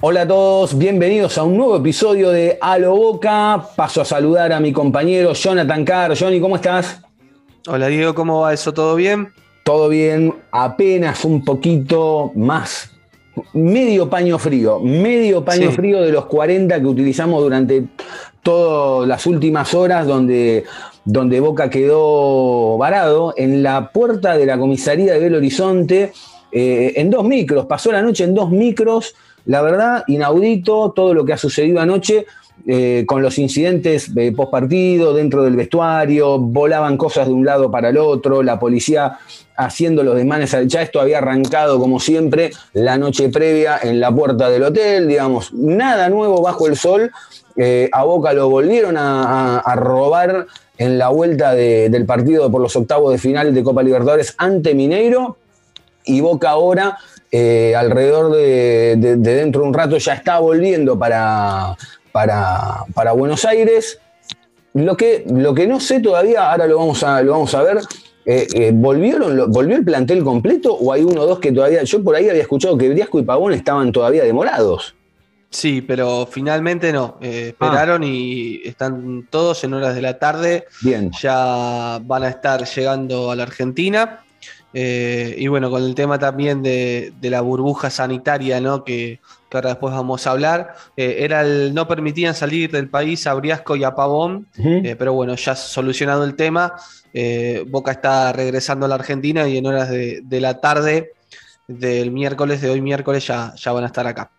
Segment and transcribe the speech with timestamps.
[0.00, 3.68] Hola a todos, bienvenidos a un nuevo episodio de A lo Boca.
[3.74, 6.16] Paso a saludar a mi compañero Jonathan Carr.
[6.16, 7.00] Johnny, ¿cómo estás?
[7.66, 8.72] Hola Diego, ¿cómo va eso?
[8.72, 9.32] ¿Todo bien?
[9.64, 12.92] Todo bien, apenas un poquito más.
[13.52, 15.76] Medio paño frío, medio paño Sí.
[15.76, 17.84] frío de los 40 que utilizamos durante
[18.42, 20.64] todas las últimas horas donde,
[21.04, 26.12] donde Boca quedó varado en la puerta de la comisaría de Belo Horizonte
[26.52, 27.66] eh, en dos micros.
[27.66, 29.14] Pasó la noche en dos micros.
[29.48, 32.26] La verdad, inaudito todo lo que ha sucedido anoche
[32.66, 37.70] eh, con los incidentes eh, post partido, dentro del vestuario, volaban cosas de un lado
[37.70, 39.18] para el otro, la policía
[39.56, 40.54] haciendo los desmanes.
[40.66, 45.50] Ya esto había arrancado, como siempre, la noche previa en la puerta del hotel, digamos,
[45.54, 47.10] nada nuevo bajo el sol.
[47.56, 52.76] Eh, a Boca lo volvieron a, robar en la vuelta de- del partido por los
[52.76, 55.38] octavos de final de Copa Libertadores ante Mineiro
[56.04, 56.98] y Boca ahora,
[57.30, 61.76] eh, alrededor de, de- de dentro de un rato, ya está volviendo para,
[62.12, 64.00] para, para Buenos Aires.
[64.74, 67.78] Lo que, lo que no sé todavía, ahora lo vamos a, lo vamos a ver,
[68.26, 71.82] eh, eh, ¿volvieron, lo- ¿volvió el plantel completo o hay uno o dos que todavía,
[71.82, 74.94] yo por ahí había escuchado que Briasco y Pavón estaban todavía demorados?
[75.50, 77.16] Sí, pero finalmente no.
[77.22, 80.66] eh, esperaron y están todos en horas de la tarde.
[80.82, 81.10] Bien.
[81.22, 84.24] Ya van a estar llegando a la Argentina.
[84.74, 88.84] Eh, y bueno, con el tema también de, de la burbuja sanitaria, ¿no?
[88.84, 90.74] Que, que ahora después vamos a hablar.
[90.96, 94.46] eh, era el, no permitían salir del país a Briasco y a Pavón.
[94.58, 96.74] Eh, pero bueno, ya solucionado el tema,
[97.14, 101.12] eh, Boca está regresando a la Argentina y en horas de, de la tarde
[101.66, 104.30] del miércoles, de hoy miércoles, ya, ya van a estar acá.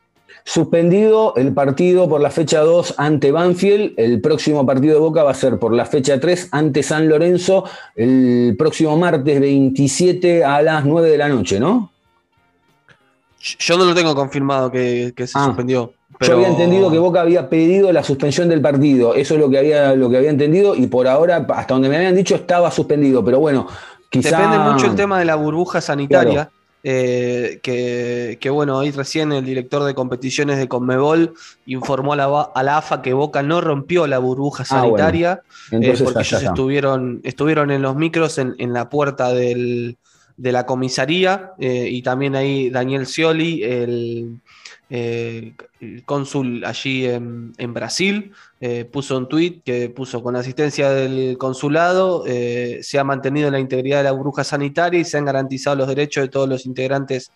[0.45, 3.93] Suspendido el partido por la fecha 2 ante Banfield.
[3.97, 7.65] El próximo partido de Boca va a ser por la fecha 3 ante San Lorenzo
[7.95, 11.91] el próximo martes 27 a las 9 de la noche, ¿no?
[13.59, 15.45] Yo no lo tengo confirmado que, que se Ah.
[15.45, 15.93] suspendió.
[16.11, 16.35] Yo Pero...
[16.35, 19.15] había entendido que Boca había pedido la suspensión del partido.
[19.15, 21.95] Eso es lo que había, lo que había entendido y por ahora, hasta donde me
[21.95, 23.23] habían dicho, estaba suspendido.
[23.23, 23.67] Pero bueno,
[24.09, 24.37] quizá...
[24.37, 26.49] Depende mucho el tema de la burbuja sanitaria.
[26.83, 31.33] Eh, que, que, bueno, hoy recién el director de competiciones de Conmebol
[31.65, 34.97] informó a la, ba- a la AFA que Boca no rompió la burbuja Ah, bueno.
[34.97, 35.41] sanitaria.
[35.71, 39.97] eh, porque ellos estuvieron, estuvieron en los micros en, en la puerta del-
[40.37, 44.37] de la comisaría eh, y también ahí Daniel Scioli, el,
[44.89, 50.89] eh, el cónsul allí en, en Brasil, eh, puso un tuit que puso con asistencia
[50.91, 55.25] del consulado, eh, se ha mantenido la integridad de la burbuja sanitaria y se han
[55.25, 57.31] garantizado los derechos de todos los integrantes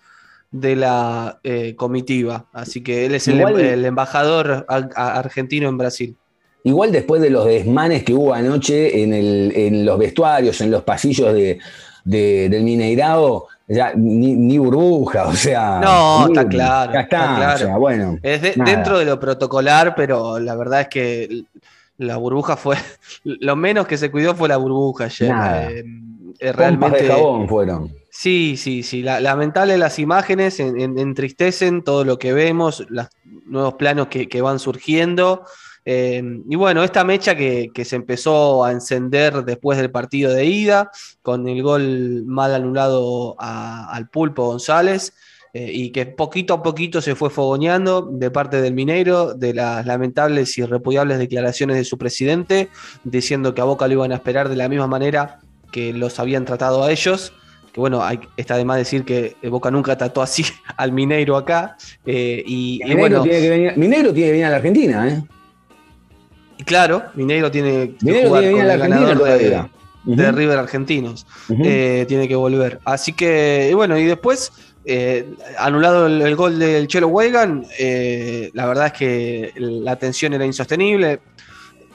[0.51, 1.39] de la
[1.75, 2.45] comitiva.
[2.53, 3.37] Así que él es el,
[3.73, 6.15] el embajador a- a- argentino en Brasil.
[6.63, 10.83] Igual después de los desmanes que hubo anoche en, el- en los vestuarios, en los
[10.83, 11.59] pasillos de,
[12.05, 15.79] de- del Mineirao, ya ni, ni burbuja, o sea.
[15.81, 17.55] No, ni- está claro, Ya está, está claro.
[17.55, 18.17] o sea, bueno.
[18.21, 21.43] Es de- dentro de lo protocolar, pero la verdad es que
[21.97, 22.75] la burbuja fue.
[23.23, 25.31] Lo menos que se cuidó fue la burbuja ayer.
[25.31, 25.83] Eh,
[26.39, 27.03] eh, realmente.
[27.03, 27.93] de jabón fueron.
[28.09, 29.01] Sí, sí, sí.
[29.01, 33.07] la- lamentable las imágenes, en- en- entristecen todo lo que vemos, los
[33.45, 35.45] nuevos planos que, que van surgiendo.
[35.85, 40.45] Eh, y bueno, esta mecha que, que se empezó a encender después del partido de
[40.45, 45.13] ida, con el gol mal anulado a- al Pulpo González,
[45.53, 49.85] eh, y que poquito a poquito se fue fogoneando de parte del Mineiro, de las
[49.85, 52.69] lamentables y repudiables declaraciones de su presidente,
[53.03, 55.39] diciendo que a Boca lo iban a esperar de la misma manera
[55.71, 57.33] que los habían tratado a ellos
[57.71, 60.45] que bueno, hay, está de más decir que Boca nunca trató así
[60.77, 61.75] al Mineiro acá.
[62.05, 65.07] eh, y, y Mineiro, bueno, tiene que venir, Mineiro tiene que venir a la Argentina,
[65.09, 65.23] ¿eh?
[66.57, 69.23] Y claro, Mineiro tiene que Mineiro jugar tiene con el ganador
[70.05, 71.25] de, River Argentinos.
[71.49, 72.79] Eh, tiene que volver.
[72.83, 74.51] Así que, bueno, y después,
[74.85, 80.33] eh, anulado el, el gol del Chelo Weigand, eh, la verdad es que la tensión
[80.33, 81.21] era insostenible.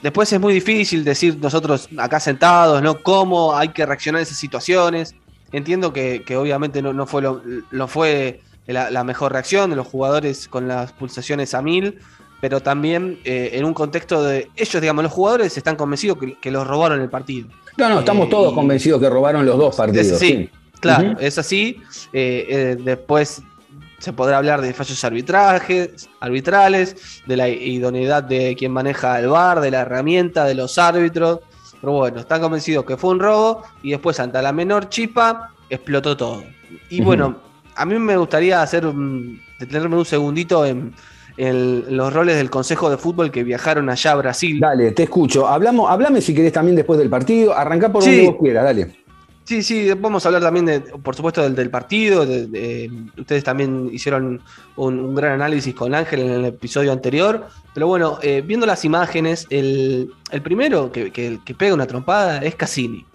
[0.01, 3.01] Después es muy difícil decir nosotros acá sentados, ¿no?
[3.01, 5.13] Cómo hay que reaccionar a esas situaciones.
[5.51, 9.87] Entiendo que, que obviamente no, no fue, lo, fue la, la mejor reacción de los
[9.87, 11.99] jugadores con las pulsaciones a mil,
[12.41, 16.51] pero también eh, en un contexto de ellos, digamos, los jugadores están convencidos que, que
[16.51, 17.47] los robaron el partido.
[17.77, 20.19] No, no, estamos eh, todos y- convencidos que robaron los dos partidos.
[20.19, 20.49] sí, sí.
[20.79, 21.81] Claro, es así.
[22.13, 23.41] Eh, eh, después
[23.97, 29.59] se podrá hablar de fallos arbitrajes, arbitrales, de la idoneidad de quien maneja el VAR,
[29.59, 31.39] de la herramienta, de los árbitros.
[31.81, 36.15] Pero bueno, están convencidos que fue un robo y después, ante la menor chispa, explotó
[36.15, 36.43] todo.
[36.89, 37.35] Y bueno,
[37.75, 38.85] a mí me gustaría hacer
[39.59, 40.93] detenerme un segundito en,
[41.39, 44.59] en los roles del Consejo de Fútbol que viajaron allá a Brasil.
[44.59, 45.47] Dale, te escucho.
[45.47, 47.55] Hablamos, hablame si querés también después del partido.
[47.55, 48.11] Arrancá por Sí.
[48.11, 48.95] donde vos quieras, dale.
[49.45, 52.23] Sí, sí, vamos a hablar también, de, por supuesto, del, del partido.
[52.25, 54.41] de- de- ustedes también hicieron
[54.75, 57.47] un, un gran análisis con Ángel en el episodio anterior.
[57.73, 62.39] Pero bueno, eh, viendo las imágenes, el, el primero que, que- que pega una trompada
[62.39, 63.05] es Cassini.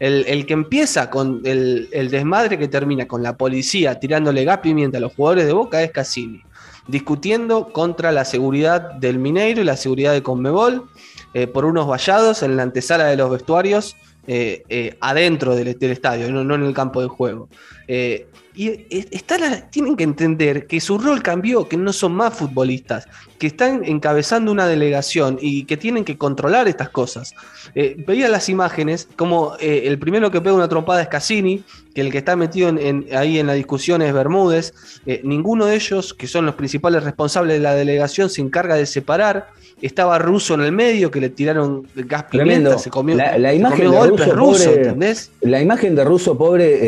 [0.00, 4.58] El, el que empieza con el, el desmadre que termina con la policía tirándole gas
[4.58, 6.40] pimienta a los jugadores de Boca es Cassini,
[6.88, 10.88] discutiendo contra la seguridad del Mineiro y la seguridad de Conmebol
[11.34, 13.96] eh, por unos vallados en la antesala de los vestuarios
[14.26, 17.48] eh, eh, adentro del, estadio, no, no en el campo de juego.
[17.86, 23.06] Y es- está tienen que entender que su rol cambió, que no son más futbolistas,
[23.38, 27.34] que están encabezando una delegación y que tienen que controlar estas cosas.
[27.74, 31.62] Eh, veía las imágenes, como eh, el primero que pega una trompada es Cassini,
[31.94, 34.74] que el que está metido en- en- ahí en la discusión es Bermúdez.
[35.06, 38.86] Eh, ninguno de ellos, que son los principales responsables de la delegación, se encarga de
[38.86, 39.48] separar.
[39.80, 43.56] Estaba Russo en el medio, que le tiraron gas pimienta, se comió, La- la se
[43.56, 45.30] imagen comió de golpes Russo, rusos, pobre- ¿entendés?
[45.42, 46.78] La imagen de Russo pobre,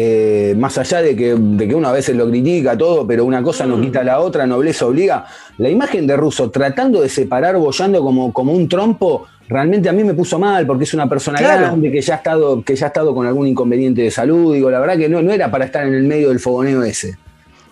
[0.51, 3.43] eh, más allá de que, de que uno a veces lo critica todo, pero una
[3.45, 3.83] cosa no Mm.
[3.83, 5.25] quita la otra, nobleza obliga.
[5.59, 10.05] La imagen de Russo tratando de separar, bollando como, como un trompo, realmente a mí
[10.05, 11.63] me puso mal, porque es una persona Claro.
[11.63, 14.55] grande que ya, ha estado, que ya ha estado con algún inconveniente de salud.
[14.55, 17.19] Digo, la verdad que no, no era para estar en el medio del fogoneo ese.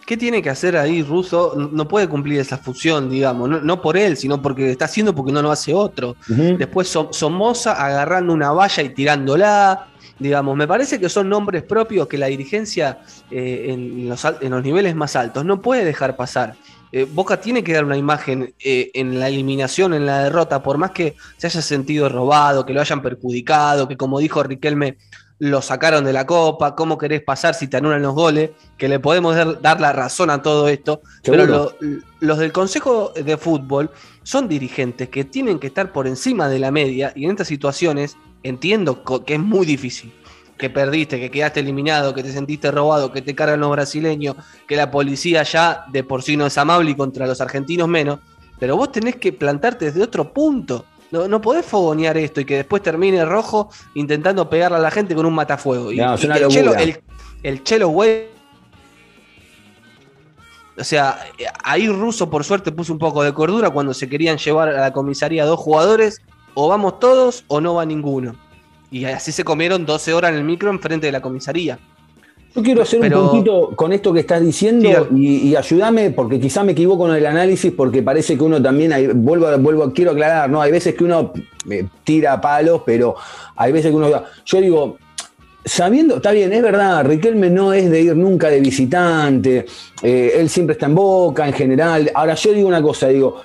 [0.04, 1.54] ¿Qué tiene que hacer ahí Russo?
[1.70, 3.48] No- puede cumplir esa función, digamos.
[3.48, 6.16] No, no por él, sino porque está haciendo porque no lo hace otro.
[6.30, 6.56] Ujú.
[6.56, 9.86] Después Som- Somoza agarrando una valla y tirándola.
[10.18, 13.00] Digamos, me parece que son nombres propios que la dirigencia
[13.30, 16.54] eh, en, los, en los niveles más altos no puede dejar pasar.
[16.92, 20.78] Eh, Boca tiene que dar una imagen eh, en la eliminación, en la derrota, por
[20.78, 24.96] más que se haya sentido robado, que lo hayan perjudicado, que como dijo Riquelme,
[25.40, 28.98] lo sacaron de la copa, cómo querés pasar si te anulan los goles, que le
[28.98, 31.00] podemos dar, dar la razón a todo esto,
[31.30, 31.74] pero lo-
[32.20, 33.90] los del Consejo de Fútbol
[34.24, 38.16] son dirigentes que tienen que estar por encima de la media y en estas situaciones
[38.42, 40.12] entiendo que es muy difícil.
[40.58, 44.34] Que perdiste, que quedaste eliminado, que te sentiste robado, que te cargan los brasileños,
[44.66, 48.18] que la policía ya de por sí no es amable y contra los argentinos menos.
[48.58, 50.84] Pero vos tenés que plantarte desde otro punto.
[51.10, 55.14] No, no podés fogonear esto y que después termine rojo intentando pegarle a la gente
[55.14, 55.92] con un matafuego.
[55.92, 57.00] Y, No, el Chelo, el,
[57.42, 58.26] el Chelo güey.
[60.76, 61.18] O sea,
[61.64, 64.92] ahí Russo por suerte puso un poco de cordura cuando se querían llevar a la
[64.92, 66.20] comisaría dos jugadores.
[66.54, 68.34] O vamos todos o no va ninguno.
[68.90, 71.78] Y así se comieron 12 horas en el micro enfrente de la comisaría.
[72.54, 76.40] Yo quiero hacer Pero- un puntito con esto que estás diciendo y, y ayúdame, porque
[76.40, 80.12] quizá me equivoco en el análisis, porque parece que uno también, hay- vuelvo, vuelvo, quiero
[80.12, 80.60] aclarar, ¿no?
[80.62, 81.32] Hay veces que uno
[81.70, 83.14] eh, tira palos, pero
[83.54, 84.10] hay veces que uno.
[84.46, 84.96] Yo digo,
[85.64, 89.66] sabiendo, está bien, es verdad, Riquelme no es de ir nunca de visitante,
[90.02, 92.10] eh, él siempre está en boca en general.
[92.14, 93.42] Ahora yo digo una cosa, digo,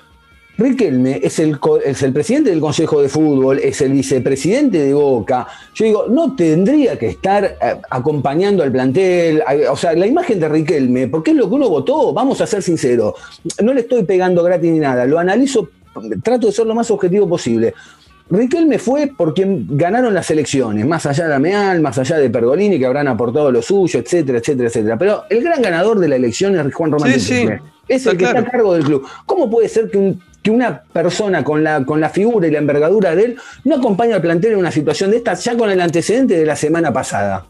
[0.56, 5.48] Riquelme es el, es el presidente del Consejo de Fútbol, es el vicepresidente de Boca.
[5.74, 9.42] Yo digo, no tendría que estar eh, acompañando al plantel.
[9.70, 12.62] O sea, la imagen de Riquelme, porque es lo que uno votó, vamos a ser
[12.62, 13.14] sinceros.
[13.62, 15.70] No le estoy pegando gratis ni nada, lo analizo,
[16.22, 17.74] trato de ser lo más objetivo posible.
[18.30, 22.78] Riquelme fue por quien ganaron las elecciones, más allá de Ameal, más allá de Pergolini,
[22.78, 24.96] que habrán aportado lo suyo, etcétera, etcétera, etcétera.
[24.98, 27.60] Pero el gran ganador de la elección es Juan Román Sí, sí, Riquelme.
[27.86, 28.38] Es el que claro.
[28.38, 29.06] está a cargo del club.
[29.26, 32.58] ¿Cómo puede ser que, un- que una persona con la, con la figura y la
[32.58, 35.80] envergadura de él no acompañe al plantel en una situación de esta, ya con el
[35.80, 37.46] antecedente de la semana pasada?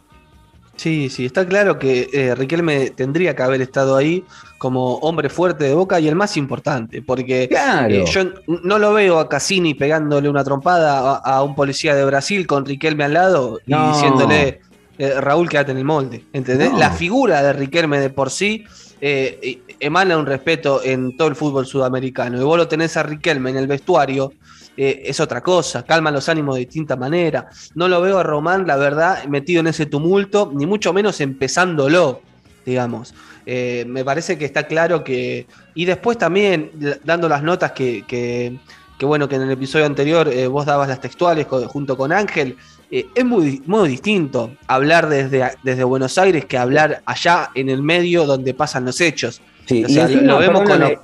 [0.77, 4.25] Sí, sí, está claro que eh, Riquelme tendría que haber estado ahí
[4.59, 7.95] como hombre fuerte de boca y el más importante, porque Claro.
[7.95, 8.33] eh, yo n-
[8.65, 12.65] no lo veo a Cassini pegándole una trompada a, a un policía de Brasil con
[12.65, 14.61] Riquelme al lado y diciéndole,
[14.99, 16.25] eh, Raúl, quédate en el molde.
[16.33, 16.73] ¿Entendés?
[16.73, 16.79] No.
[16.79, 18.65] La figura de Riquelme de por sí
[19.07, 22.41] eh, emana un respeto en todo el fútbol sudamericano.
[22.41, 24.33] Y vos lo tenés a Riquelme en el vestuario,
[24.79, 27.51] eh, es otra cosa, calma los ánimos de distinta manera.
[27.75, 32.23] No lo veo a Román, la verdad, metido en ese tumulto, ni mucho menos empezándolo,
[32.65, 33.13] digamos.
[33.45, 35.47] Eh, me parece que está claro que.
[35.75, 36.71] Y después también,
[37.05, 38.59] dando las notas que,
[39.03, 42.57] bueno, que en el episodio anterior vos dabas las textuales junto con Ángel.
[42.97, 47.83] Eh, es muy, muy distinto hablar desde, desde Buenos Aires que hablar allá en el
[47.83, 49.41] medio donde pasan los hechos.
[49.67, 50.99] Sí, O sea, lo- lo vemos con perdóname,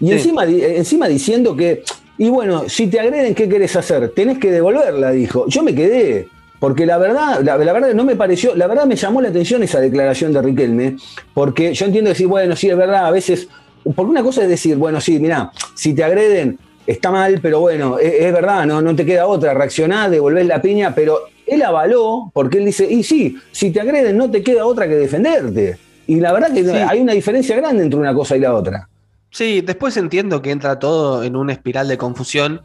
[0.00, 0.12] y Sí.
[0.14, 1.82] encima, encima diciendo que,
[2.18, 4.08] y bueno, si te agreden, ¿qué querés hacer?
[4.10, 5.46] Tenés que devolverla, dijo.
[5.48, 6.28] Yo me quedé.
[6.58, 9.62] porque la verdad, la, la verdad no me pareció, la verdad me llamó la atención
[9.62, 10.96] esa declaración de Riquelme,
[11.34, 13.46] porque yo entiendo decir, bueno, sí, es verdad, a veces,
[13.94, 17.98] porque una cosa es decir, bueno, sí, mira, si te agreden, está mal, pero bueno,
[17.98, 22.30] es, es verdad, no, no te queda otra, reaccionar, devolver la piña, pero él avaló,
[22.34, 25.78] porque él dice, y sí, si te agreden, no te queda otra que defenderte.
[26.06, 26.70] Y la verdad que Sí.
[26.70, 28.88] hay una diferencia grande entre una cosa y la otra.
[29.30, 32.62] Sí, después entiendo que entra todo en una espiral de confusión,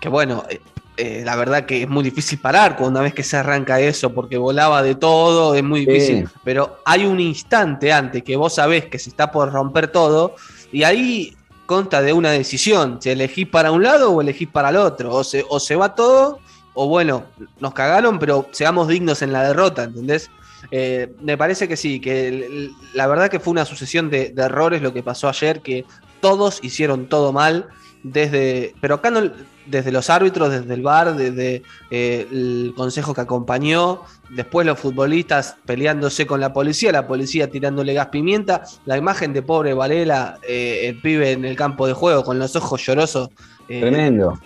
[0.00, 0.60] que bueno, eh,
[0.96, 4.12] eh, la verdad que es muy difícil parar cuando una vez que se arranca eso,
[4.14, 8.86] porque volaba de todo, es muy difícil, pero hay un instante antes que vos sabés
[8.86, 10.36] que se está por romper todo,
[10.70, 11.36] y ahí
[11.66, 15.24] consta de una decisión, si elegís para un lado o elegís para el otro, o
[15.24, 16.38] se, o se va todo,
[16.74, 17.24] o bueno,
[17.60, 20.30] nos cagaron, pero seamos dignos en la derrota, ¿entendés?
[20.70, 24.42] Eh, me parece que sí, que el- la verdad que fue una sucesión de, de
[24.42, 25.84] errores lo que pasó ayer, que
[26.20, 27.68] todos hicieron todo mal,
[28.02, 29.30] desde, pero acá no,
[29.66, 35.56] desde los árbitros, desde el VAR, desde eh, el consejo que acompañó, después los futbolistas
[35.64, 40.80] peleándose con la policía, la policía tirándole gas pimienta, la imagen de pobre Varela, eh,
[40.88, 43.28] el pibe en el campo de juego con los ojos llorosos.
[43.68, 44.38] eh, Tremendo.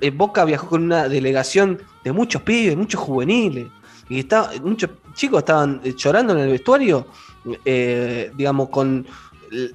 [0.00, 3.66] Eh, Boca viajó con una delegación de muchos pibes, muchos juveniles.
[4.08, 7.06] Y está, muchos chicos estaban eh, llorando en el vestuario,
[7.64, 9.06] eh, digamos, con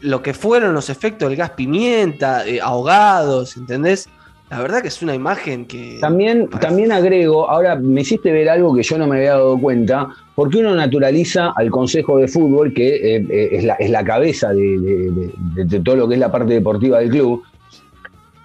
[0.01, 4.07] lo que fueron los efectos del gas pimienta, eh, ahogados, ¿entendés?
[4.51, 5.97] La verdad que es una imagen que...
[5.99, 9.57] También, Parece- también agrego, ahora me hiciste ver algo que yo no me había dado
[9.59, 14.03] cuenta, porque uno naturaliza al Consejo de Fútbol, que eh, eh, es, la, es la
[14.03, 15.11] cabeza de, de-
[15.55, 17.41] de- de todo lo que es la parte deportiva del club,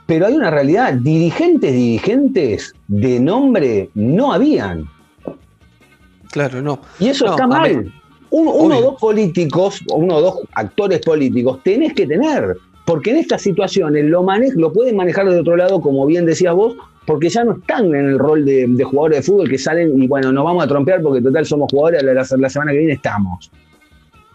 [0.08, 4.86] pero hay una realidad, dirigentes, dirigentes de nombre no habían.
[6.30, 6.80] Claro, no.
[6.98, 7.92] Y eso No, está mal.
[8.30, 12.56] uno, o dos políticos, uno o dos actores políticos, tenés que tener.
[12.86, 14.24] Porque en estas situaciones lo,
[14.56, 16.74] lo pueden manejar de otro lado, como bien decías vos,
[17.06, 20.06] porque ya no están en el rol de, de jugadores de fútbol que salen y
[20.08, 22.94] bueno, nos vamos a trompear porque total somos jugadores, la, la- la semana que viene
[22.94, 23.50] estamos.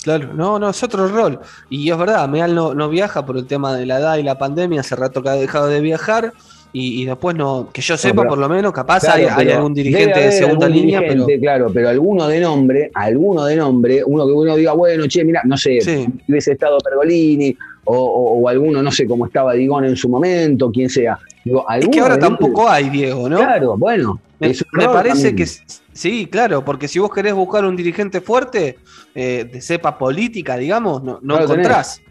[0.03, 1.39] Claro, no, no, es otro rol.
[1.69, 4.38] Y es verdad, Meal no, no viaja por el tema de la edad y la
[4.38, 6.33] pandemia, hace rato que ha dejado de viajar.
[6.75, 9.75] Y, y después no, que yo sepa pero- por lo menos, capaz Claro, hay, algún
[9.75, 14.31] dirigente de segunda línea, pero Claro, pero alguno de nombre, alguno de nombre, uno que
[14.31, 16.07] uno diga, bueno, che, mira, no sé, Sí.
[16.27, 17.55] hubiese estado Pergolini,
[17.86, 21.19] o, o- o alguno, no sé cómo estaba Digón en su momento, quien sea.
[21.43, 23.38] Digo, es que ahora tampoco hay, Diego, ¿no?
[23.38, 24.19] Claro, bueno.
[24.39, 24.53] Me,
[24.85, 25.35] parece también.
[25.35, 25.45] que
[25.93, 28.77] sí, claro, porque si vos querés buscar un dirigente fuerte,
[29.15, 31.50] eh, de cepa política, digamos, no, no tenés.
[31.50, 32.01] encontrás.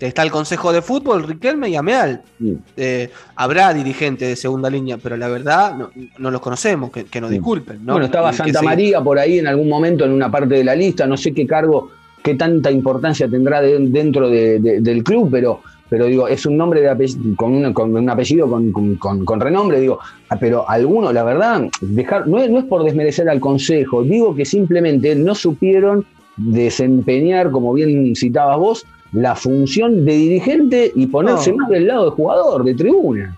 [0.00, 2.22] Está el Consejo de Fútbol, Riquelme y Ameal.
[2.40, 2.52] Mm.
[2.76, 7.20] Eh, habrá dirigentes de segunda línea, pero la verdad no, no los conocemos, que, que
[7.20, 7.36] nos Sí.
[7.36, 7.84] disculpen.
[7.84, 7.92] ¿no?
[7.92, 11.06] Bueno, estaba Santa María por ahí en algún momento en una parte de la lista,
[11.06, 11.90] no sé qué cargo,
[12.22, 15.60] qué tanta importancia tendrá de- dentro de- de- del club, pero,
[15.92, 17.52] pero digo, es un nombre de apellido, con,
[17.94, 19.98] un apellido con, con- con- con renombre, digo,
[20.30, 24.34] ah, pero algunos, la verdad, dejar, no, es, no es por desmerecer al consejo, digo
[24.34, 26.06] que simplemente no supieron
[26.38, 31.58] desempeñar, como bien citabas vos, la función de dirigente y ponerse No.
[31.58, 33.36] más del lado del jugador, de tribuna.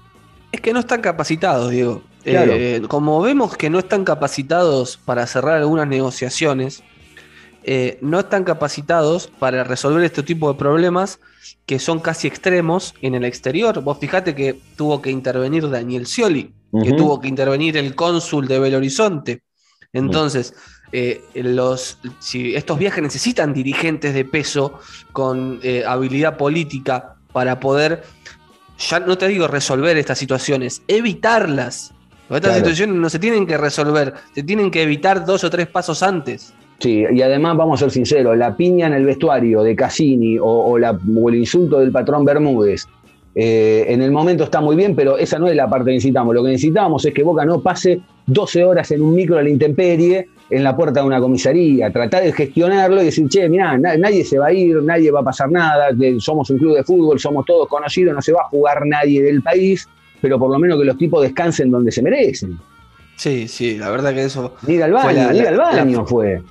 [0.52, 2.02] Es que no están capacitados, Diego.
[2.22, 2.52] Claro.
[2.54, 6.84] Eh, como vemos que no están capacitados para cerrar algunas negociaciones,
[7.64, 11.18] eh, no están capacitados para resolver este tipo de problemas
[11.66, 13.80] que son casi extremos en el exterior.
[13.82, 16.52] Vos fijate que tuvo que intervenir Daniel Scioli,
[16.82, 19.42] que tuvo que intervenir el cónsul de Belo Horizonte.
[19.92, 20.54] Entonces,
[20.92, 24.78] eh, los, si estos viajes necesitan dirigentes de peso
[25.12, 28.02] con eh, habilidad política para poder,
[28.78, 31.92] ya no te digo resolver estas situaciones, evitarlas.
[32.24, 32.56] Estas Claro.
[32.56, 36.52] situaciones no se tienen que resolver, se tienen que evitar dos o tres pasos antes.
[36.78, 40.76] Sí, y además vamos a ser sinceros, la piña en el vestuario de Cassini o,
[40.78, 42.86] la- o el insulto del patrón Bermúdez,
[43.34, 46.34] eh, en el momento está muy bien, pero esa no es la parte que necesitamos.
[46.34, 49.48] Lo que necesitamos es que Boca no pase 12 horas en un micro a la
[49.50, 53.96] intemperie en la puerta de una comisaría, tratar de gestionarlo y decir, che, mirá, na-
[53.96, 55.88] nadie se va a ir, nadie va a pasar nada,
[56.18, 59.42] somos un club de fútbol, somos todos conocidos, no se va a jugar nadie del
[59.42, 59.88] país,
[60.20, 62.58] pero por lo menos que los tipos descansen donde se merecen.
[63.16, 66.06] Sí, sí, la verdad que eso Ir al Fue baño, la- ir al baño la-
[66.06, 66.42] fue.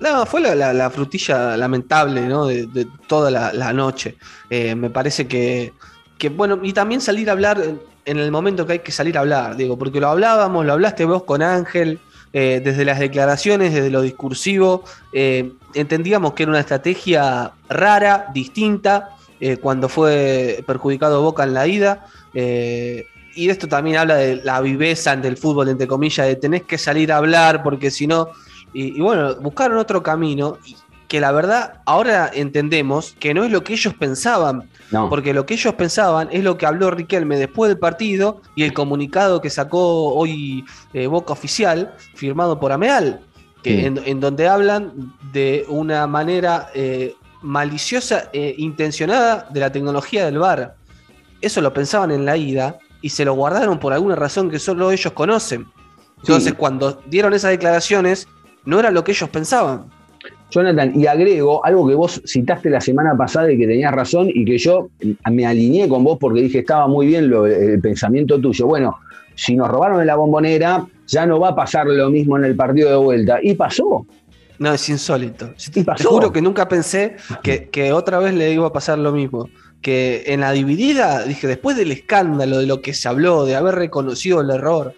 [0.00, 2.46] No, fue la, la- la frutilla lamentable ¿no?
[2.46, 4.16] de, de toda la, noche.
[4.50, 5.72] Eh, me parece que,
[6.18, 9.16] que, bueno, y también salir a hablar en, en el momento que hay que salir
[9.16, 11.98] a hablar, digo, porque lo hablábamos, lo hablaste vos con Ángel,
[12.34, 19.10] eh, desde las declaraciones, desde lo discursivo, eh, entendíamos que era una estrategia rara, distinta,
[19.40, 22.06] eh, cuando fue perjudicado Boca en la ida.
[22.34, 26.78] eh, y esto también habla de la viveza del fútbol, entre comillas, de tenés que
[26.78, 28.30] salir a hablar porque si no
[28.72, 30.76] y, y bueno, buscaron otro camino y
[31.08, 34.70] que la verdad ahora entendemos que no es lo que ellos pensaban.
[34.90, 35.10] No.
[35.10, 38.72] Porque lo que ellos pensaban es lo que habló Riquelme después del partido y el
[38.72, 43.20] comunicado que sacó hoy eh, Boca Oficial, firmado por Ameal,
[43.62, 43.84] que Sí.
[43.84, 50.38] en, en donde hablan de una manera eh, maliciosa e intencionada de la tecnología del
[50.38, 50.76] VAR.
[51.42, 54.90] Eso lo pensaban en la ida y se lo guardaron por alguna razón que solo
[54.90, 55.66] ellos conocen.
[56.20, 56.56] Entonces, Sí.
[56.56, 58.28] cuando dieron esas declaraciones,
[58.64, 59.86] no era lo que ellos pensaban.
[60.50, 64.44] Jonathan, y agrego algo que vos citaste la semana pasada y que tenías razón y
[64.44, 64.88] que yo
[65.30, 68.66] me alineé con vos porque dije estaba muy bien lo- el pensamiento tuyo.
[68.66, 68.96] Bueno,
[69.34, 72.54] si nos robaron en la bombonera, ya no va a pasar lo mismo en el
[72.54, 73.38] partido de vuelta.
[73.42, 74.06] Y pasó.
[74.58, 75.50] No, es insólito.
[75.66, 76.10] Y Te pasó.
[76.10, 79.48] juro que nunca pensé que, que otra vez le iba a pasar lo mismo.
[79.82, 83.74] Que en la dividida, dije, después del escándalo, de lo que se habló, de haber
[83.74, 84.94] reconocido el error,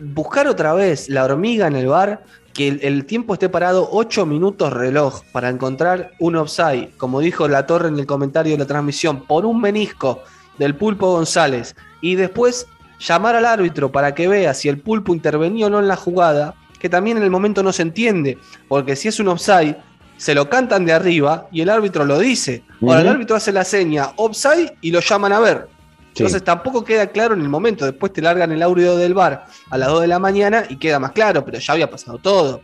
[0.00, 2.24] buscar otra vez la hormiga en el bar,
[2.54, 7.66] que el, tiempo esté parado 8 minutos reloj para encontrar un offside, como dijo la
[7.66, 10.22] torre en el comentario de la transmisión, por un menisco
[10.58, 12.66] del pulpo González, y después
[12.98, 16.54] llamar al árbitro para que vea si el pulpo intervenía o no en la jugada,
[16.80, 19.76] que también en el momento no se entiende, porque si es un offside,
[20.18, 22.62] se lo cantan de arriba y el árbitro lo dice.
[22.82, 25.66] Ahora el árbitro hace la seña offside y lo llaman a ver.
[26.12, 26.24] Sí.
[26.24, 27.84] Entonces tampoco queda claro en el momento.
[27.86, 30.98] Después te largan el audio del bar a las 2 de la mañana y queda
[30.98, 32.60] más claro, pero ya había pasado todo.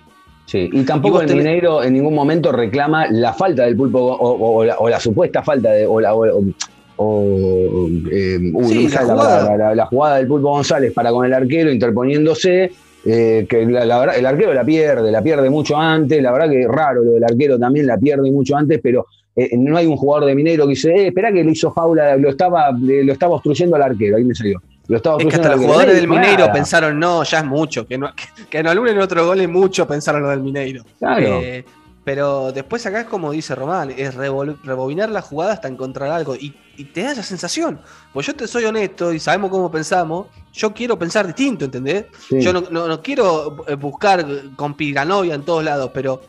[0.47, 4.13] Sí, y tampoco el tenés- Mineiro en ningún momento reclama la falta del pulpo o,
[4.33, 5.87] o- o la, o la supuesta falta de.
[5.87, 6.43] O la, o-
[8.11, 9.39] eh, uy, Sí, no me la sale jugada.
[9.41, 12.73] palabra, la- la jugada del pulpo González para con el arquero interponiéndose.
[13.05, 16.23] Eh, que la, la verdad, el arquero la pierde, la pierde mucho antes.
[16.23, 19.07] La verdad que es raro lo del arquero también, la pierde mucho antes, pero
[19.37, 22.17] eh, no hay un jugador de Mineiro que dice, eh, espera que le hizo faula,
[22.17, 24.17] lo estaba, le- lo estaba obstruyendo al arquero.
[24.17, 24.61] Ahí me salió.
[24.87, 26.53] Lo estaba Es que hasta los jugadores del Mineiro nada.
[26.53, 30.23] pensaron, no, ya es mucho, que no, que, que no otro gol es mucho, pensaron
[30.23, 30.85] lo del Mineiro.
[30.99, 31.41] Claro.
[31.43, 31.65] Eh,
[32.05, 36.37] pero después acá es como dice Román, es revol- rebobinar la jugada hasta encontrar algo.
[36.37, 37.81] Y, y te da esa sensación.
[38.13, 40.27] Pues yo te soy honesto y sabemos cómo pensamos.
[40.53, 42.07] Yo quiero pensar distinto, ¿entendés?
[42.29, 42.41] Sí.
[42.41, 46.21] Yo no, no- no quiero eh, buscar con Piganovia en todos lados, pero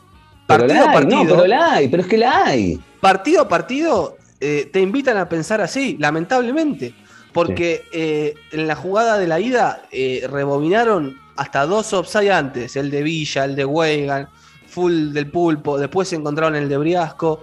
[0.46, 2.80] Pero partido a partido, no, pero la hay, pero es que la hay.
[3.00, 6.94] partido a partido, eh, te invitan a pensar así, lamentablemente.
[7.32, 12.90] Porque eh, en la jugada de la ida eh, rebobinaron hasta dos offside antes, el
[12.90, 14.28] de Villa, el de Weigan,
[14.76, 17.40] full del pulpo, después se encontraron el de Briasco.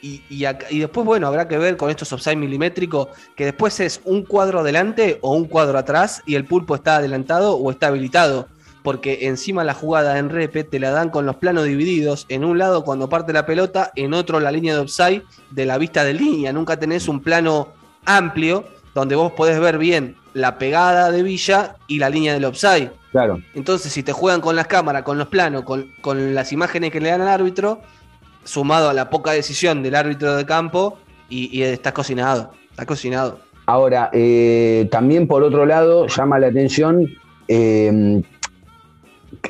[0.00, 4.00] Y, y y después, bueno, habrá que ver con estos offside milimétricos que después es
[4.06, 8.48] un cuadro adelante o un cuadro atrás y el pulpo está adelantado o está habilitado.
[8.82, 12.24] Porque encima la jugada en repe te la dan con los planos divididos.
[12.30, 15.76] En un lado cuando parte la pelota, en otro la línea de offside de la
[15.76, 16.50] vista de línea.
[16.54, 17.74] Nunca tenés un plano
[18.06, 22.90] amplio donde vos podés ver bien la pegada de Villa y la línea del offside.
[23.12, 23.40] Claro.
[23.54, 27.00] Entonces, si te juegan con las cámaras, con los planos, con, con las imágenes que
[27.00, 27.80] le dan al árbitro,
[28.44, 30.98] sumado a la poca decisión del árbitro de campo,
[31.28, 32.52] y, y estás cocinado.
[32.70, 33.40] Está cocinado.
[33.66, 37.06] Ahora, eh, también por otro lado, llama la atención,
[37.46, 38.22] eh,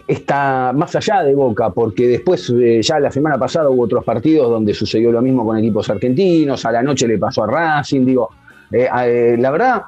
[0.07, 4.51] está más allá de Boca, porque después, eh, ya la semana pasada hubo otros partidos
[4.51, 8.29] donde sucedió lo mismo con equipos argentinos, a la noche le pasó a Racing, digo,
[8.73, 9.83] eh, eh, la verdad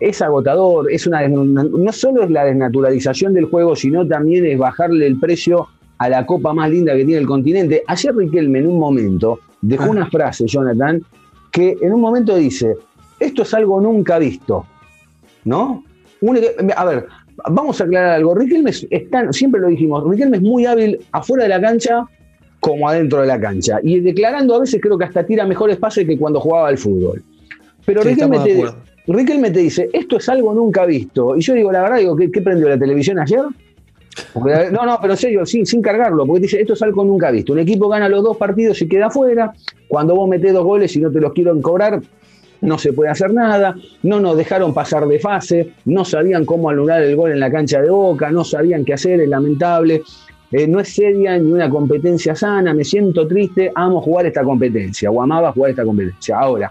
[0.00, 5.06] es agotador, es una, no solo es la desnaturalización del juego, sino también es bajarle
[5.06, 7.82] el precio a la copa más linda que tiene el continente.
[7.86, 9.90] Ayer Riquelme en un momento dejó Ah.
[9.90, 11.00] una frase, Jonathan,
[11.50, 12.74] que en un momento dice,
[13.18, 14.64] esto es algo nunca visto,
[15.44, 15.84] ¿no?
[16.20, 16.38] Un-
[16.76, 17.06] a ver,
[17.50, 18.34] vamos a aclarar algo.
[18.34, 22.04] Riquelme es, es tan- siempre lo dijimos, Riquelme es muy hábil afuera de la cancha
[22.60, 23.78] como adentro de la cancha.
[23.82, 27.22] Y declarando a veces creo que hasta tira mejores pases que cuando jugaba al fútbol.
[27.88, 28.64] Pero Sí, Riquelme, te.
[29.06, 31.34] Riquelme te dice, esto es algo nunca visto.
[31.34, 33.40] Y yo digo, la verdad, digo, ¿qué, qué prendió la televisión ayer?
[34.34, 37.02] Porque la- no, no, pero en serio, sin, sin cargarlo, porque dice, esto es algo
[37.02, 37.54] nunca visto.
[37.54, 39.54] Un equipo gana los dos partidos y queda afuera.
[39.88, 42.02] Cuando vos metés dos goles y no te los quieren cobrar,
[42.60, 47.02] no se puede hacer nada, no nos dejaron pasar de fase, no sabían cómo anular
[47.02, 50.02] el gol en la cancha de Boca, no sabían qué hacer, es lamentable.
[50.52, 55.10] Eh, no es seria ni una competencia sana, me siento triste, amo jugar esta competencia,
[55.10, 56.38] o amaba jugar esta competencia.
[56.38, 56.70] Ahora,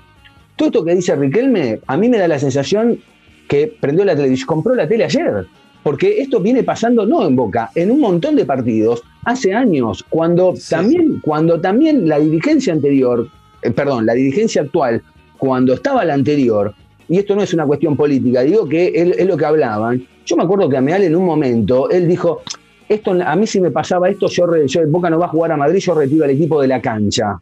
[0.57, 2.99] todo esto que dice Riquelme, a mí me da la sensación
[3.47, 5.45] que prendió la televisión, compró la tele ayer.
[5.83, 10.53] Porque esto viene pasando no en Boca, en un montón de partidos, hace años, cuando,
[10.57, 13.29] Sí, también, cuando también la dirigencia anterior,
[13.61, 15.01] eh, perdón, la dirigencia actual,
[15.37, 16.73] cuando estaba la anterior,
[17.07, 20.05] y esto no es una cuestión política, digo que es lo que hablaban.
[20.25, 22.41] Yo me acuerdo que Ameal en un momento, él dijo,
[22.89, 25.57] esto, a mí si me pasaba esto, yo, yo- Boca no va a jugar a
[25.57, 27.39] Madrid, yo retiro al equipo de la cancha.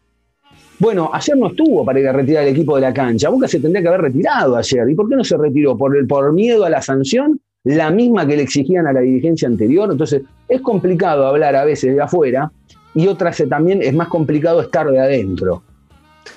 [0.77, 3.29] Bueno, ayer no estuvo para ir a retirar el equipo de la cancha.
[3.29, 4.89] Boca se tendría que haber retirado ayer.
[4.89, 5.77] ¿Y por qué no se retiró?
[5.77, 7.39] ¿Por, el, por miedo a la sanción?
[7.63, 9.89] La misma que le exigían a la dirigencia anterior.
[9.91, 12.51] Entonces, es complicado hablar a veces de afuera,
[12.95, 15.61] y otras eh, también es más complicado estar de adentro.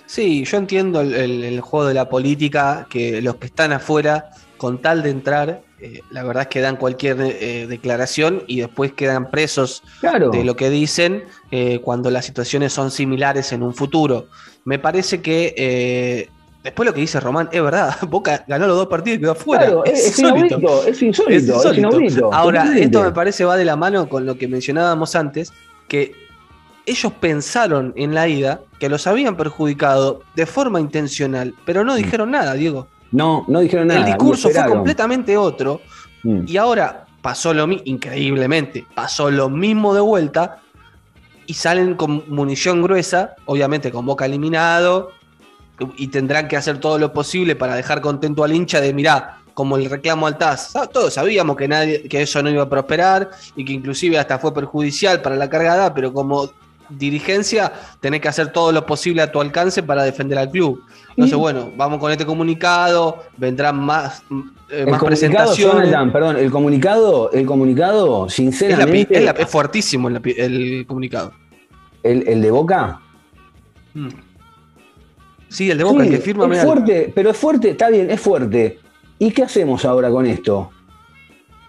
[0.04, 5.02] Sí, yo entiendo el, juego de la política, que los que están afuera, con tal
[5.02, 9.82] de entrar, eh, la verdad es que dan cualquier eh, declaración y después quedan presos
[10.00, 10.30] Claro.
[10.30, 14.26] de lo que dicen eh, cuando las situaciones son similares en un futuro.
[14.64, 16.28] Me parece que eh,
[16.64, 17.96] después lo que dice Román es verdad.
[18.08, 19.64] Boca ganó los dos partidos y quedó afuera.
[19.66, 20.58] Claro, es, es insólito.
[20.58, 21.88] inaudito, es insólito, Es es insólito.
[21.88, 22.34] inaudito.
[22.34, 25.52] Ahora, esto me parece va de la mano con lo que mencionábamos antes,
[25.88, 26.12] que
[26.86, 32.30] ellos pensaron en la ida que los habían perjudicado de forma intencional, pero no dijeron
[32.30, 32.88] nada, Diego.
[33.12, 34.00] No, no dijeron nada.
[34.00, 35.80] El discurso fue completamente otro
[36.22, 36.44] Mm.
[36.46, 40.60] y ahora pasó lo mismo, increíblemente, pasó lo mismo de vuelta
[41.46, 45.12] y salen con munición gruesa, obviamente con Boca eliminado,
[45.96, 49.76] y tendrán que hacer todo lo posible para dejar contento al hincha de, mirá, como
[49.76, 53.64] el reclamo al TAS, todos sabíamos que, nadie, que eso no iba a prosperar y
[53.64, 56.50] que inclusive hasta fue perjudicial para la cargada, pero como
[56.88, 60.82] dirigencia tenés que hacer todo lo posible a tu alcance para defender al club.
[61.18, 64.22] Entonces, Y- bueno, vamos con este comunicado, vendrán más,
[64.70, 65.86] eh, más presentaciones.
[65.88, 70.20] Jonathan, perdón, el comunicado, el comunicado, Es, la pi- sinceramente, es la- es fuertísimo el,
[70.24, 71.32] el comunicado.
[72.04, 73.00] el, el de Boca,
[73.94, 74.08] Mm.
[75.48, 76.62] Sí, el de Boca, Sí, el que firma es mirá.
[76.62, 78.78] fuerte, pero es fuerte, está bien, es fuerte.
[79.18, 80.70] ¿Y qué hacemos ahora con esto?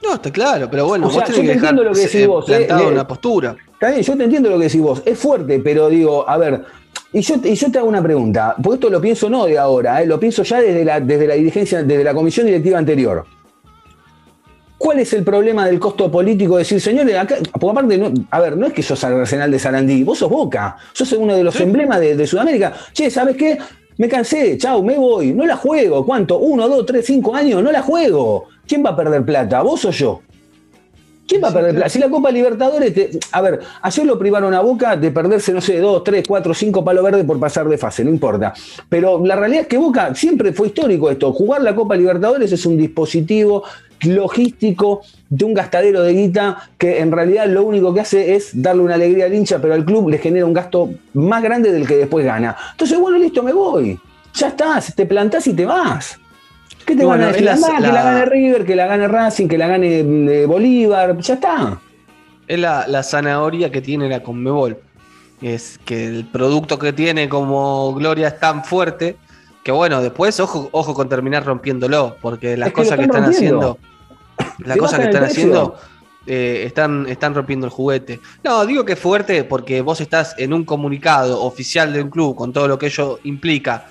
[0.03, 1.95] No, está claro, pero bueno, O sea, vos tenés yo que te dejar entiendo lo
[1.95, 3.55] que decís eh, vos, eh, plantado una postura.
[3.73, 6.65] Está bien, yo te entiendo lo que decís vos, es fuerte, pero digo, a ver,
[7.13, 10.01] y yo, y yo te hago una pregunta, porque esto lo pienso no de ahora,
[10.01, 13.25] eh, lo pienso ya desde la, desde la dirigencia, desde la comisión directiva anterior.
[14.77, 16.55] ¿Cuál es el problema del costo político?
[16.55, 19.59] de Decir, señores, acá, porque aparte, no- a ver, no es que sos Arsenal de
[19.59, 21.63] Sarandí, vos sos Boca, sos uno de los Sí.
[21.63, 22.73] emblemas de, de Sudamérica.
[22.93, 23.57] Che, ¿sabes qué?
[23.97, 26.05] Me cansé, chau, me voy, no la juego.
[26.05, 26.37] ¿Cuánto?
[26.39, 27.61] ¿Uno, dos, tres, cinco años?
[27.61, 28.45] No la juego.
[28.65, 29.61] ¿Quién va a perder plata?
[29.61, 30.21] ¿Vos o yo?
[31.29, 31.89] ¿Quién va a perder plata?
[31.89, 35.61] Si la Copa Libertadores, te- a ver, ayer lo privaron a Boca de perderse, no
[35.61, 38.51] sé, dos, tres, cuatro, cinco palos verdes por pasar de fase, no importa.
[38.89, 41.31] Pero la realidad es que Boca siempre fue histórico esto.
[41.31, 43.63] Jugar la Copa Libertadores es un dispositivo
[44.01, 48.81] logístico de un gastadero de guita que en realidad lo único que hace es darle
[48.81, 51.97] una alegría al hincha, pero al club le genera un gasto más grande del que
[51.97, 52.55] después gana.
[52.71, 53.99] Entonces, bueno, listo, me voy.
[54.33, 56.17] Ya estás, te plantás y te vas.
[56.89, 57.47] ¿Qué te van a decir?
[57.47, 61.79] que la gane River, que la gane Racing, que la gane eh, Bolívar, ya está.
[62.47, 64.75] Es la, la zanahoria que tiene la Conmebol.
[65.39, 69.17] Es que el producto que tiene como Gloria es tan fuerte
[69.63, 73.05] que bueno, después ojo, ojo con terminar rompiéndolo, porque las Es que lo cosas que
[73.05, 73.77] están rompiendo.
[73.77, 75.75] haciendo, las cosas que están haciendo
[76.25, 78.19] eh, están, están rompiendo el juguete.
[78.43, 82.35] No, digo que es fuerte porque vos estás en un comunicado oficial de un club
[82.35, 83.85] con todo lo que ello implica.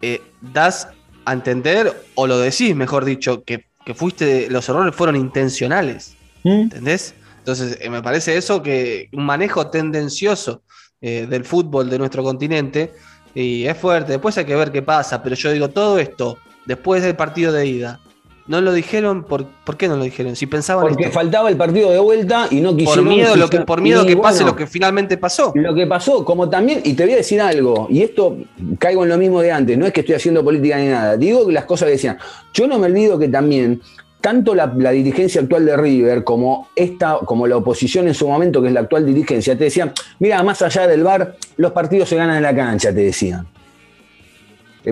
[0.00, 0.88] eh, das
[1.26, 6.16] a entender, o lo decís, mejor dicho, que, que fuiste, los errores fueron intencionales.
[6.44, 6.62] ¿Mm?
[6.62, 7.14] ¿Entendés?
[7.38, 10.62] Entonces, eh, me parece eso que un manejo tendencioso
[11.00, 12.92] eh, del fútbol de nuestro continente
[13.34, 14.12] y es fuerte.
[14.12, 17.66] Después hay que ver qué pasa, pero yo digo, todo esto, después del partido de
[17.66, 18.00] ida,
[18.48, 20.36] no lo dijeron, ¿por, ¿por qué no lo dijeron?
[20.36, 23.08] Si pensaban Porque esto, faltaba el partido de vuelta y no por quisieron.
[23.08, 25.52] miedo, lo que, por miedo Y que pase lo que finalmente pasó.
[25.54, 28.36] Lo que pasó, como también, y te voy a decir algo, y esto
[28.78, 31.50] caigo en lo mismo de antes, no es que estoy haciendo política ni nada, digo
[31.50, 32.18] las cosas que decían.
[32.54, 33.80] Yo no me olvido que también,
[34.20, 38.62] tanto la, la dirigencia actual de River como esta, como la oposición en su momento,
[38.62, 42.16] que es la actual dirigencia, te decían, mira, más allá del bar, los partidos se
[42.16, 43.46] ganan en la cancha, te decían.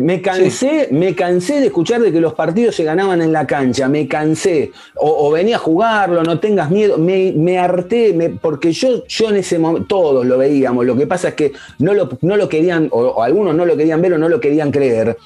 [0.00, 3.88] Me cansé, me cansé de escuchar de que los partidos se ganaban en la cancha,
[3.88, 4.72] me cansé.
[4.96, 6.98] O, o venía a jugarlo, no tengas miedo.
[6.98, 10.85] Me, me harté, me- porque yo, yo en ese momento, todos lo veíamos.
[10.85, 13.76] Lo que pasa es que no lo, no lo querían, o, o algunos no lo
[13.76, 15.16] querían ver o no lo querían creer.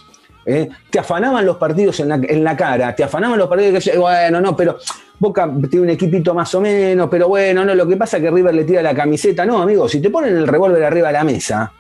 [0.45, 0.69] ¿eh?
[0.91, 4.41] Te afanaban los partidos en la, en la cara, te afanaban los partidos que bueno,
[4.41, 4.77] no, pero
[5.19, 8.31] Boca tiene un equipito más o menos, pero bueno, no, lo que pasa es que
[8.31, 9.45] River le tira la camiseta.
[9.45, 11.73] No, amigo, si te ponen el revólver arriba de la mesa,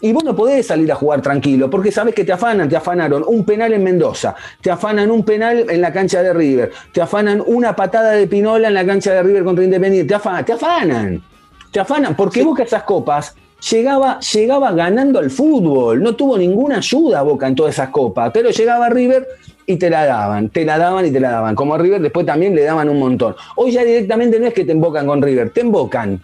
[0.00, 3.24] y vos no podés salir a jugar tranquilo, porque sabés que te afanan, te afanaron
[3.26, 7.42] un penal en Mendoza, te afanan un penal en la cancha de River, te afanan
[7.46, 11.22] una patada de Pinola en la cancha de River contra Independiente, te afanan, te afanan,
[11.70, 13.34] te afanan, porque Boca esas copas
[13.70, 18.50] llegaba, llegaba ganando al fútbol, no tuvo ninguna ayuda Boca en todas esas copas, pero
[18.50, 19.26] llegaba River
[19.66, 22.24] y te la daban, te la daban y te la daban, como a River después
[22.24, 23.36] también le daban un montón.
[23.56, 26.20] Hoy ya directamente no es que te embocan con River, te embocan,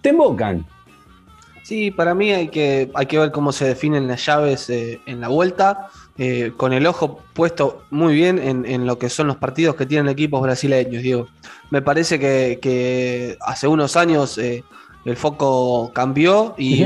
[0.00, 0.66] te embocan.
[1.62, 5.20] Sí, para mí hay que, hay que ver cómo se definen las llaves eh, en
[5.20, 9.36] la vuelta, eh, con el ojo puesto muy bien en, en lo que son los
[9.36, 11.28] partidos que tienen equipos brasileños, Diego.
[11.70, 14.64] Me parece que, que hace unos años eh,
[15.04, 16.82] el foco cambió y,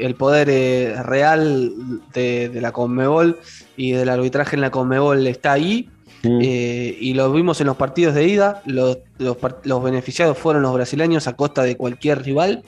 [0.00, 1.72] el poder eh, real
[2.12, 3.38] de, de la Conmebol
[3.76, 5.88] y del arbitraje en la Conmebol está ahí.
[6.22, 10.74] Y lo vimos en los partidos de ida, los, los par- los beneficiados fueron los
[10.74, 12.64] brasileños a costa de cualquier rival.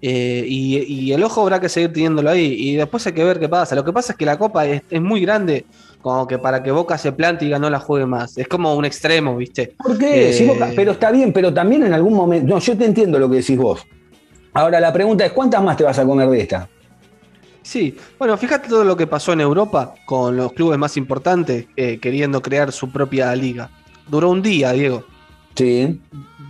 [0.00, 2.54] Eh, y, y el ojo habrá que seguir teniéndolo ahí.
[2.58, 3.74] Y después hay que ver qué pasa.
[3.74, 5.64] Lo que pasa es que la Copa es, es muy grande
[6.00, 8.38] como que para que Boca se plante y no la juegue más.
[8.38, 9.74] Es como un extremo, ¿viste?
[9.78, 10.30] ¿Por qué?
[10.30, 12.46] Eh, Si Boca- pero está bien, pero también en algún momento.
[12.54, 13.82] No, yo te entiendo lo que decís vos.
[14.52, 16.68] Ahora la pregunta es: ¿cuántas más te vas a comer de esta?
[17.62, 21.98] Sí, bueno, fíjate todo lo que pasó en Europa con los clubes más importantes eh,
[22.00, 23.70] queriendo crear su propia liga.
[24.08, 25.04] Duró un día, Diego.
[25.54, 26.00] Sí.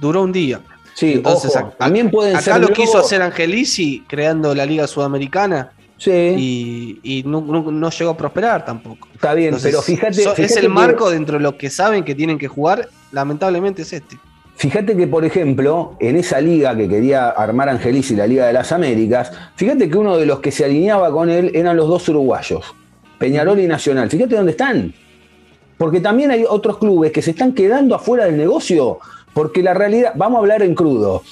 [0.01, 0.61] Duró un día.
[0.99, 4.85] Sí, Entonces, ojo, también pueden acá ser lo globos- quiso hacer Angelici creando la Liga
[4.89, 9.07] Sudamericana Sí, y, y no, no- no llegó a prosperar tampoco.
[9.15, 10.15] está bien, Entonces, pero fíjate.
[10.25, 13.83] so- es el que- marco dentro de lo que saben que tienen que jugar, lamentablemente
[13.83, 14.19] es este.
[14.57, 18.73] Fíjate que, por ejemplo, en esa liga que quería armar Angelici, la Liga de las
[18.73, 22.65] Américas, fíjate que uno de los que se alineaba con él eran los dos uruguayos,
[23.19, 24.11] Peñarol y Nacional.
[24.11, 24.93] Fíjate dónde están.
[25.77, 28.99] Porque también hay otros clubes que se están quedando afuera del negocio,
[29.39, 31.23] porque la realidad, vamos a hablar en crudo,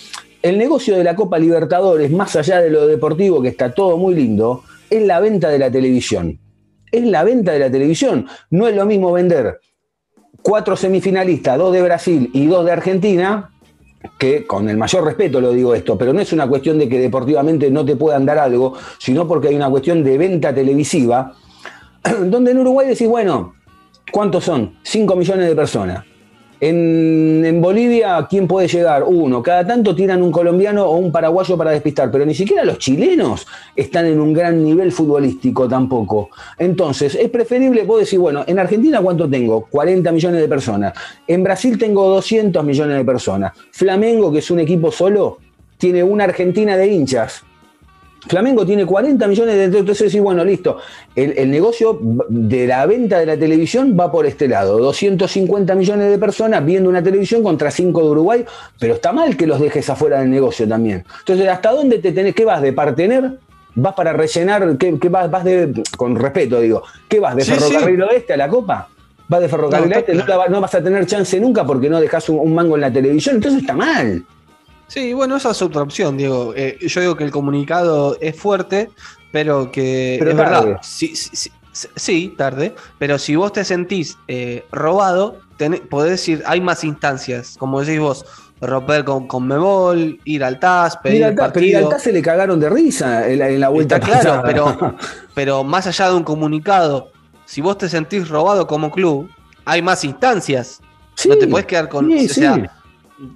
[0.40, 4.14] el negocio de la Copa Libertadores, más allá de lo deportivo, que está todo muy
[4.14, 6.38] lindo, es la venta de la televisión.
[6.92, 8.28] Es la venta de la televisión.
[8.50, 9.58] No es lo mismo vender
[10.40, 13.50] cuatro semifinalistas, dos de Brasil y dos de Argentina,
[14.16, 17.00] que con el mayor respeto lo digo esto, pero no es una cuestión de que
[17.00, 21.34] deportivamente no te puedan dar algo, sino porque hay una cuestión de venta televisiva,
[22.26, 23.54] donde en Uruguay decís, bueno,
[24.12, 24.76] ¿cuántos son?
[24.84, 26.04] 5 millones de personas.
[26.58, 29.04] En, Bolivia, ¿quién puede llegar?
[29.06, 29.42] Uno.
[29.42, 33.46] Cada tanto tiran un colombiano o un paraguayo para despistar, pero ni siquiera los chilenos
[33.74, 36.30] están en un gran nivel futbolístico tampoco.
[36.58, 39.66] Entonces, es preferible, vos decir, bueno, en Argentina, ¿cuánto tengo?
[39.70, 40.94] 40 millones de personas.
[41.26, 43.52] En Brasil tengo 200 millones de personas.
[43.72, 45.38] Flamengo, que es un equipo solo,
[45.76, 47.44] tiene una Argentina de hinchas.
[48.28, 50.78] Flamengo tiene 40 millones de entonces decís, bueno, listo.
[51.14, 54.78] El, el negocio de la venta de la televisión va por este lado.
[54.78, 58.44] 250 millones de personas viendo una televisión contra 5 de Uruguay,
[58.78, 61.04] pero está mal que los dejes afuera del negocio también.
[61.20, 62.34] Entonces, ¿hasta dónde te tenés?
[62.34, 62.60] ¿Qué vas?
[62.62, 63.38] ¿De partener?
[63.74, 64.76] ¿Vas para rellenar?
[64.78, 67.36] ¿Qué, qué vas, vas de, con respeto digo, ¿qué vas?
[67.36, 68.88] ¿De Sí, ferrocarril oeste a la copa?
[69.28, 70.14] ¿Vas de ferrocarril No, oeste?
[70.14, 72.76] No, la va- no vas a tener chance nunca porque no dejas un, un mango
[72.76, 73.36] en la televisión.
[73.36, 74.24] Entonces está mal.
[74.88, 76.52] Sí, bueno, esa es otra opción, Diego.
[76.56, 78.90] Eh, yo digo que el comunicado es fuerte,
[79.32, 80.66] pero que Pero es tarde.
[80.66, 80.80] verdad.
[80.82, 81.50] Sí, sí, sí,
[81.96, 82.74] sí, tarde.
[82.98, 87.98] Pero si vos te sentís eh, robado, tenés- podés decir, hay más instancias, como decís
[88.00, 88.24] vos,
[88.60, 91.88] romper con, con Mebol, ir al TAS, pedir acá, pero y al.
[91.88, 94.96] TAS se le cagaron de risa en la, en la vuelta Está claro, pero,
[95.34, 97.10] pero más allá de un comunicado,
[97.44, 99.28] si vos te sentís robado como club,
[99.64, 100.80] hay más instancias.
[101.16, 102.06] Sí, no te podés quedar con.
[102.08, 102.62] sí, o sea, sí.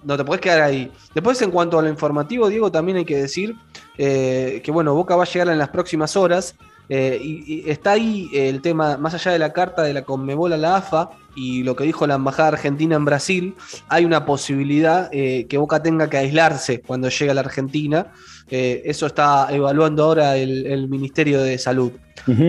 [0.04, 0.90] No te podés quedar ahí.
[1.14, 3.54] Después, en cuanto a lo informativo, Diego, también hay que decir
[3.98, 6.54] eh, que, bueno, Boca va a llegar en las próximas horas.
[6.88, 10.52] eh, y, y está ahí el tema, más allá de la carta de la Conmebol
[10.52, 13.54] a la AFA y lo que dijo la Embajada Argentina en Brasil,
[13.88, 18.08] hay una posibilidad eh, que Boca tenga que aislarse cuando llegue a la Argentina.
[18.50, 21.92] Eh, eso está evaluando ahora el, el Ministerio de Salud.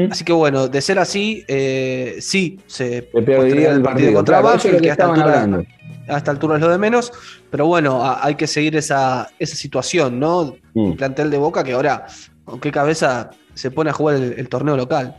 [0.10, 4.14] Así que bueno, de ser así, eh, sí, se perdería el partido.
[4.14, 5.64] contra lo que que estaban altura- hablando.
[6.12, 7.12] A esta altura es lo de menos,
[7.50, 10.56] pero bueno, a- hay que seguir esa, esa situación, ¿no?
[10.74, 10.80] Mm.
[10.92, 12.06] Un plantel de Boca que ahora,
[12.46, 15.16] con qué cabeza se pone a jugar el, el torneo local.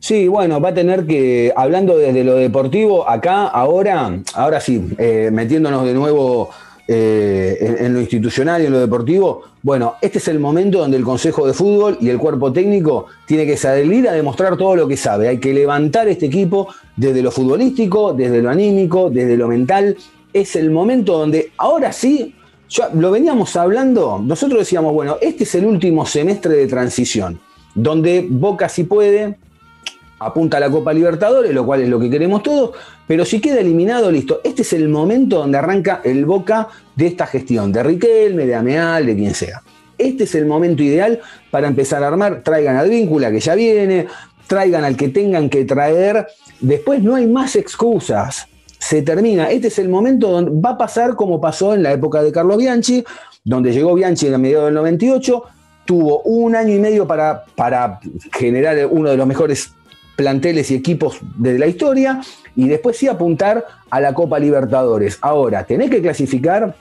[0.00, 5.30] Sí, bueno, va a tener que, hablando desde lo deportivo, acá, ahora, ahora sí, eh,
[5.32, 6.50] metiéndonos de nuevo
[6.88, 10.96] eh, en, en lo institucional y en lo deportivo, bueno, este es el momento donde
[10.96, 14.86] el Consejo de Fútbol y el cuerpo técnico tiene que salir a demostrar todo lo
[14.86, 15.26] que sabe.
[15.28, 19.96] Hay que levantar este equipo desde lo futbolístico, desde lo anímico, desde lo mental.
[20.36, 22.34] Es el momento donde, ahora sí,
[22.92, 27.40] lo veníamos hablando, nosotros decíamos, bueno, este es el último semestre de transición,
[27.74, 29.38] donde Boca sí puede,
[30.18, 32.72] apunta a la Copa Libertadores, lo cual es lo que queremos todos,
[33.06, 34.42] pero si queda eliminado, listo.
[34.44, 39.06] Este es el momento donde arranca el Boca de esta gestión, de Riquelme, de Ameal,
[39.06, 39.62] de quien sea.
[39.96, 41.18] Este es el momento ideal
[41.50, 44.06] para empezar a armar, traigan al víncula que ya viene,
[44.46, 46.26] traigan al que tengan que traer,
[46.60, 48.48] después no hay más excusas.
[48.88, 52.22] Se termina, este es el momento donde va a pasar como pasó en la época
[52.22, 53.04] de Carlos Bianchi,
[53.42, 55.42] donde llegó Bianchi a mediados del 98,
[55.84, 57.98] tuvo un año y medio para, para
[58.38, 59.72] generar uno de los mejores
[60.14, 62.20] planteles y equipos de la historia
[62.54, 65.18] y después sí apuntar a la Copa Libertadores.
[65.20, 66.76] Ahora, tenés que clasificar,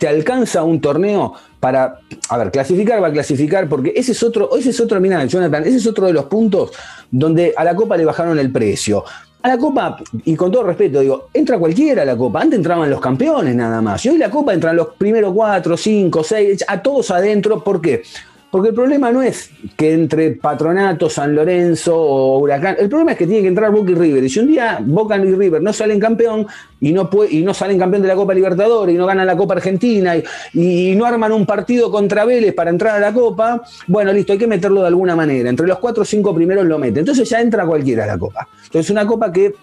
[0.00, 4.50] te alcanza un torneo para, a ver, clasificar va a clasificar porque ese es otro,
[4.58, 6.72] ese es otro, mira, Jonathan, ese es otro de los puntos
[7.08, 9.04] donde a la Copa le bajaron el precio.
[9.46, 12.40] A la Copa, y con todo respeto, digo, entra cualquiera a la Copa.
[12.40, 14.04] Antes entraban los campeones nada más.
[14.04, 17.62] Y hoy la Copa entran los primeros cuatro, cinco, seis, a todos adentro.
[17.62, 18.02] ¿Por qué?
[18.50, 23.18] Porque el problema no es que entre Patronato, San Lorenzo o Huracán, el problema es
[23.18, 24.24] que tiene que entrar Boca y River.
[24.24, 26.46] Y si un día Boca y River no salen campeón
[26.80, 29.54] y no, y no salen campeón de la Copa Libertadores y no ganan la Copa
[29.54, 34.12] Argentina y, y no arman un partido contra Vélez para entrar a la Copa, bueno,
[34.12, 35.50] listo, hay que meterlo de alguna manera.
[35.50, 36.98] Entre los cuatro o cinco primeros lo meten.
[36.98, 38.48] Entonces ya entra cualquiera a la Copa.
[38.64, 39.54] Entonces una Copa que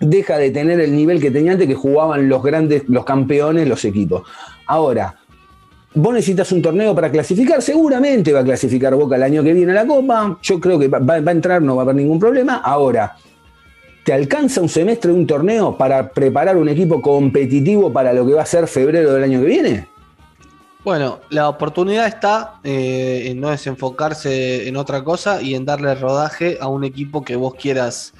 [0.00, 3.84] deja de tener el nivel que tenía antes que jugaban los grandes, los campeones, los
[3.84, 4.22] equipos.
[4.66, 5.16] Ahora,
[5.94, 9.72] vos necesitas un torneo para clasificar, seguramente va a clasificar Boca el año que viene
[9.72, 12.56] a la Copa, yo creo que va, a entrar, no va a haber ningún problema.
[12.56, 13.16] Ahora,
[14.04, 18.34] ¿te alcanza un semestre de un torneo para preparar un equipo competitivo para lo que
[18.34, 19.88] va a ser febrero del año que viene?
[20.84, 26.58] Bueno, la oportunidad está eh, en no desenfocarse en otra cosa y en darle rodaje
[26.60, 28.12] a un equipo que vos quieras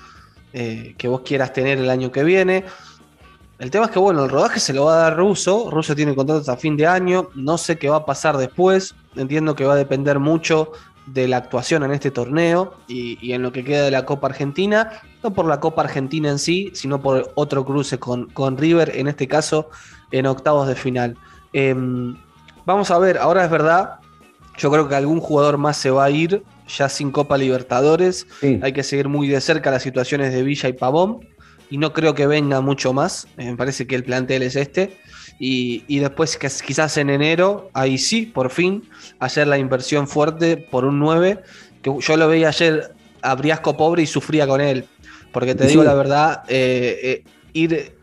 [0.57, 2.65] eh, que vos quieras tener el año que viene.
[3.59, 5.71] El tema es que, bueno, el rodaje se lo va a dar Russo.
[5.71, 7.29] Russo tiene contrato hasta fin de año.
[7.35, 8.95] No sé qué va a pasar después.
[9.15, 10.73] Entiendo que va a depender mucho
[11.07, 14.27] de la actuación en este torneo y, y en lo que queda de la Copa
[14.27, 14.91] Argentina.
[15.23, 19.09] No por la Copa Argentina en sí, sino por otro cruce con, con River, en
[19.09, 19.71] este caso
[20.11, 21.17] en octavos de final.
[21.53, 22.17] Em,
[22.65, 24.01] vamos a ver, ahora es verdad.
[24.57, 28.27] Yo creo que algún jugador más se va a ir ya sin Copa Libertadores.
[28.41, 28.61] Sí.
[28.63, 31.21] Hay que seguir muy de cerca las situaciones de Villa y Pavón.
[31.71, 33.27] Y no creo que venga mucho más.
[33.39, 34.97] Eh, Me parece que el plantel es este.
[35.39, 38.85] Y, y después, que quizás en enero, ahí sí, por fin,
[39.19, 41.41] hacer la inversión fuerte por un 9.
[41.83, 44.85] Que yo lo veía ayer a Briasco pobre y sufría con él.
[45.33, 45.71] Porque te Sí.
[45.71, 47.25] digo la verdad, eh, eh,
[47.55, 47.95] ir.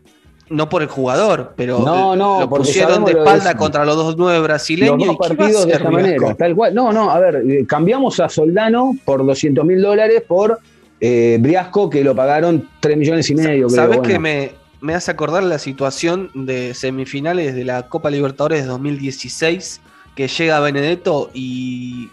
[0.50, 4.42] No por el jugador, pero No, no, lo pusieron de espalda contra los dos nueve
[4.42, 4.98] brasileños.
[5.08, 6.76] los dos ¿y qué va a partidos de esta manera, tal cual.
[6.76, 10.60] No, no, a ver, eh, cambiamos a Soldano por 200 mil dólares por
[11.02, 13.68] eh, Briasco, que lo pagaron 3 millones y medio.
[13.70, 14.04] ¿Sabes bueno.
[14.14, 19.82] que me, me hace acordar la situación de semifinales de la Copa Libertadores de 2016?
[20.16, 22.10] Que llega Benedetto y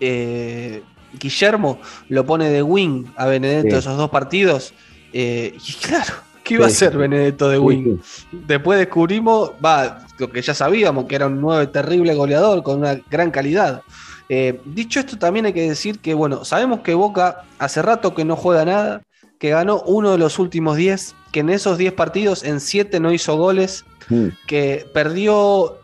[0.00, 0.82] eh,
[1.18, 3.76] Guillermo lo pone de wing a Benedetto Sí.
[3.76, 4.72] esos dos partidos.
[5.12, 7.98] eh, y claro, ¿qué iba a hacer Benedetto de wing?
[8.02, 8.26] sí.
[8.32, 12.94] Después descubrimos, va, lo que ya sabíamos, que era un nueve terrible goleador con una
[13.10, 13.82] gran calidad.
[14.32, 18.24] Eh, dicho esto, también hay que decir que, bueno, sabemos que Boca hace rato que
[18.24, 19.02] no juega nada,
[19.40, 23.12] que ganó uno de los últimos 10, que en esos 10 partidos, en 7 no
[23.12, 24.28] hizo goles, Mm.
[24.46, 25.78] que perdió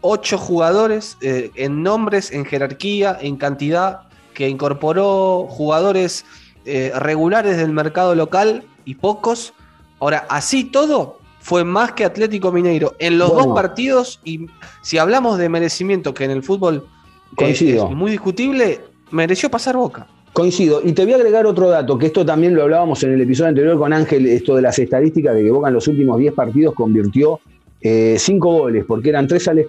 [0.00, 4.00] 8 jugadores eh, en nombres, en jerarquía, en cantidad,
[4.34, 6.24] que incorporó jugadores
[6.64, 9.52] eh, regulares del mercado local y pocos.
[10.00, 13.46] Ahora, así todo, fue más que Atlético Mineiro en los Bueno.
[13.48, 14.20] dos partidos.
[14.24, 14.46] Y
[14.82, 16.88] si hablamos de merecimiento, que en el fútbol eh,
[17.36, 17.88] Coincido.
[17.90, 20.06] es muy discutible, mereció pasar boca.
[20.32, 20.80] Coincido.
[20.82, 23.50] Y te voy a agregar otro dato, que esto también lo hablábamos en el episodio
[23.50, 26.74] anterior con Ángel, esto de las estadísticas de que Boca en los últimos 10 partidos
[26.74, 27.38] convirtió
[27.82, 29.66] 5 goles, porque eran 3 al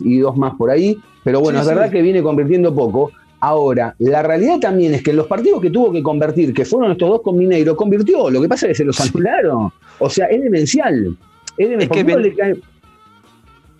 [0.00, 0.98] y 2 más por ahí.
[1.22, 3.12] Pero bueno, Sí, es verdad que viene convirtiendo poco.
[3.40, 6.92] Ahora, la realidad también es que en los partidos que tuvo que convertir, que fueron
[6.92, 8.30] estos dos con Mineiro, convirtió.
[8.30, 9.70] Lo que pasa es que se los anularon.
[9.98, 11.16] O sea, es demencial.
[11.56, 11.80] Es demencial.
[11.82, 12.60] Es que Porque uno ven- le cae-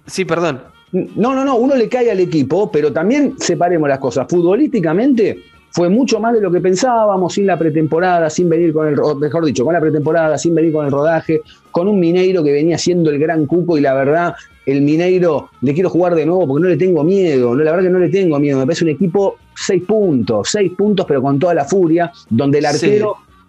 [0.06, 0.60] Sí, perdón.
[0.92, 4.26] No, no, no, uno le cae al equipo, pero también separemos las cosas.
[4.28, 5.38] Futbolísticamente
[5.70, 9.44] fue mucho más de lo que pensábamos, sin la pretemporada, sin venir con el, mejor
[9.44, 13.10] dicho, con la pretemporada, sin venir con el rodaje, con un Mineiro que venía siendo
[13.10, 14.34] el gran cuco y la verdad,
[14.66, 17.86] el Mineiro le quiero jugar de nuevo porque no le tengo miedo, no, la verdad
[17.86, 21.38] que no le tengo miedo, me parece un equipo seis puntos, seis puntos pero con
[21.38, 23.00] toda la furia, donde el Sí.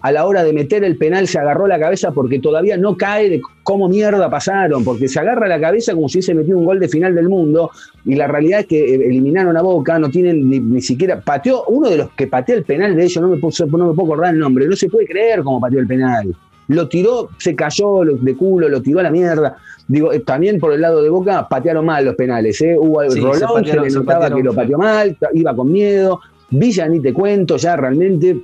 [0.03, 3.29] A la hora de meter el penal se agarró la cabeza porque todavía no cae
[3.29, 6.79] de cómo mierda pasaron, porque se agarra la cabeza como si hubiese metido un gol
[6.79, 7.71] de final del mundo,
[8.03, 11.63] y la realidad es que eh, eliminaron a Boca, no tienen ni, ni siquiera, pateó,
[11.69, 14.13] uno de los que pateó el penal de ellos, no me, puedo, no me puedo
[14.13, 16.35] acordar el nombre, no se puede creer cómo pateó el penal.
[16.67, 19.57] Lo tiró, se cayó de culo, lo tiró a la mierda.
[19.87, 22.61] Digo, eh, también por el lado de Boca patearon mal los penales.
[22.61, 22.75] ¿eh?
[22.77, 26.19] Hubo Sí, Rolón, se, patearon- le notaba que lo pateó mal, iba con miedo.
[26.49, 28.37] Villa ni te cuento ya realmente,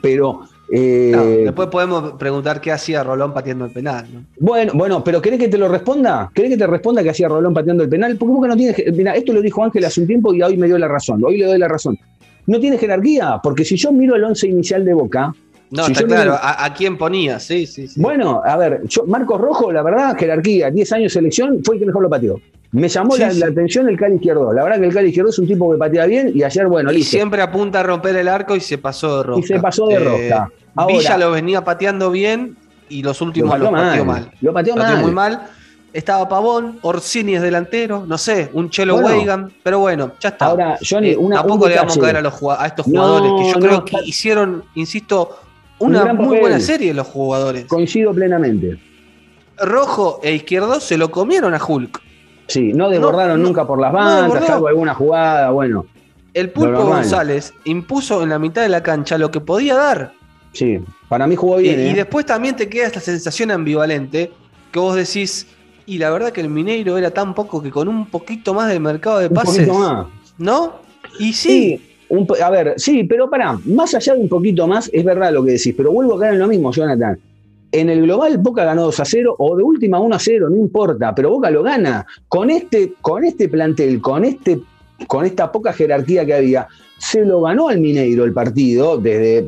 [0.00, 4.06] pero eh, No, después podemos preguntar qué hacía Rolón pateando el penal.
[4.12, 4.24] ¿no?
[4.38, 6.30] bueno, bueno, pero ¿querés que te lo responda?
[6.34, 8.16] ¿Querés que te responda que hacía Rolón pateando el penal?
[8.16, 8.74] Porque no tiene.
[8.92, 11.22] Mira, esto lo dijo Ángel hace un tiempo y hoy me dio la razón.
[11.24, 11.98] Hoy le doy la razón.
[12.46, 15.34] No tiene jerarquía, porque si yo miro el once inicial de Boca.
[15.70, 16.34] No, si está claro.
[16.34, 17.38] ¿A, a quién ponía?
[17.38, 18.00] Sí, sí, sí.
[18.00, 21.86] Bueno, a ver, yo, Marcos Rojo, la verdad, jerarquía, 10 años selección, fue el que
[21.86, 22.40] mejor lo pateó.
[22.72, 23.38] Me llamó Sí, la, sí.
[23.40, 24.52] la atención el Cali Izquierdo.
[24.52, 26.90] La verdad que el Cali Izquierdo es un tipo que patea bien y ayer, bueno,
[26.92, 27.10] y listo.
[27.12, 29.40] siempre apunta a romper el arco y se pasó de rosca.
[29.40, 30.48] Y se pasó de Eh, rosca.
[30.74, 32.56] Ahora- Villa lo venía pateando bien
[32.90, 34.20] y los últimos Lo lo pateó pateó mal.
[34.22, 34.32] mal.
[34.40, 35.02] Lo pateó Pateó mal.
[35.02, 35.42] muy mal.
[35.94, 39.08] Estaba Pavón, Orsini es delantero, no sé, un Chelo Bueno.
[39.16, 40.44] Weigan, pero bueno, ya está.
[40.44, 43.00] Ahora, Johnny, Eh, una, tampoco un le vamos a caer a, los, a estos No,
[43.00, 45.38] jugadores que yo no, creo que hicieron, insisto,
[45.78, 46.40] una gran muy papel.
[46.40, 47.64] buena serie los jugadores.
[47.66, 48.78] Coincido plenamente.
[49.58, 52.00] Rojo e Izquierdo se lo comieron a Hulk.
[52.46, 54.46] Sí, no desbordaron no, nunca por las no bandas, desbordó.
[54.46, 55.86] salvo alguna jugada, bueno.
[56.34, 56.84] El Pulpo.
[56.84, 60.12] González impuso en la mitad de la cancha lo que podía dar.
[60.52, 61.80] Sí, para mí jugó bien.
[61.80, 61.94] y ¿eh?
[61.94, 64.32] después también te queda esta sensación ambivalente
[64.72, 65.46] que vos decís,
[65.86, 68.80] y la verdad que el Mineiro era tan poco que con un poquito más del
[68.80, 70.06] mercado de Un pases, poquito más.
[70.38, 70.74] ¿no?
[71.18, 75.04] Y sí, un a ver, sí, pero pará, más allá de un poquito más, es
[75.04, 77.18] verdad lo que decís, pero vuelvo a caer en lo mismo, Jonathan.
[77.70, 80.56] En el global, Boca ganó 2 a 0, o de última 1 a 0, no
[80.56, 82.06] importa, pero Boca lo gana.
[82.26, 84.58] Con este, con este plantel, con, este,
[85.06, 89.42] con esta poca jerarquía que había, se lo ganó al Mineiro el partido, desde,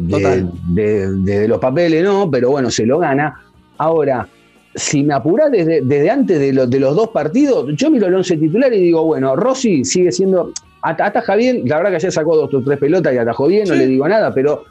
[1.24, 3.40] de- los papeles no, pero bueno, se lo gana.
[3.78, 4.28] Ahora,
[4.74, 8.14] si me apurás desde, desde antes de, los- de los dos partidos, yo miro el
[8.14, 10.52] 11 titular y digo, bueno, Rossi sigue siendo,
[10.82, 13.74] ataja bien, la verdad que ayer sacó dos o tres pelotas y atajó bien, no
[13.74, 14.64] le digo nada, pero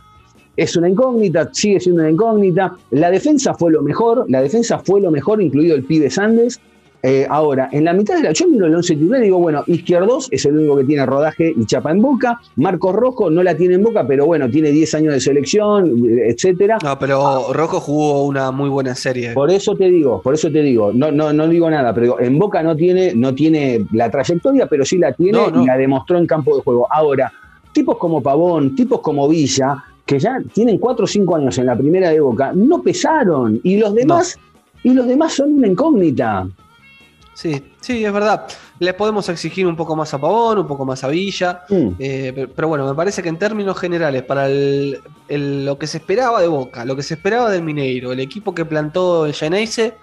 [0.56, 2.76] es una incógnita, sigue siendo una incógnita.
[2.92, 6.60] La defensa fue lo mejor, la defensa fue lo mejor, incluido el pibe Sandes.
[7.02, 8.32] Eh, ahora, en la mitad de la.
[8.34, 11.54] Yo miro el 11 titular y digo, bueno, Izquierdos es el único que tiene rodaje
[11.56, 12.42] y chapa en boca.
[12.58, 15.94] Marcos Rojo no la tiene en boca, pero bueno, tiene 10 años de selección,
[16.26, 16.78] etcétera.
[16.84, 19.32] no, pero Rojo jugó una muy buena serie.
[19.34, 22.20] Por eso te digo, por eso te digo, no, no, no digo nada, pero digo,
[22.20, 25.64] en Boca no tiene, no tiene la trayectoria, pero sí la tiene No, no.
[25.64, 26.86] y la demostró en campo de juego.
[26.92, 27.32] Ahora,
[27.72, 31.78] tipos como Pavón, tipos como Villa, que ya tienen 4 o 5 años en la
[31.78, 33.62] primera de Boca, no pesaron.
[33.64, 34.38] Y los demás,
[34.84, 36.46] y los demás son una incógnita.
[37.40, 38.48] Sí, sí, es verdad.
[38.80, 41.62] Le podemos exigir un poco más a Pavón, un poco más a Villa.
[41.70, 45.78] Mm, eh, pero, pero bueno, me parece que en términos generales, para el- el- lo
[45.80, 49.26] que se esperaba de Boca, lo que se esperaba del Mineiro, el equipo que plantó
[49.26, 49.94] el Geneise,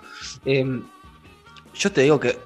[0.46, 0.80] eh,
[1.74, 2.38] yo te digo que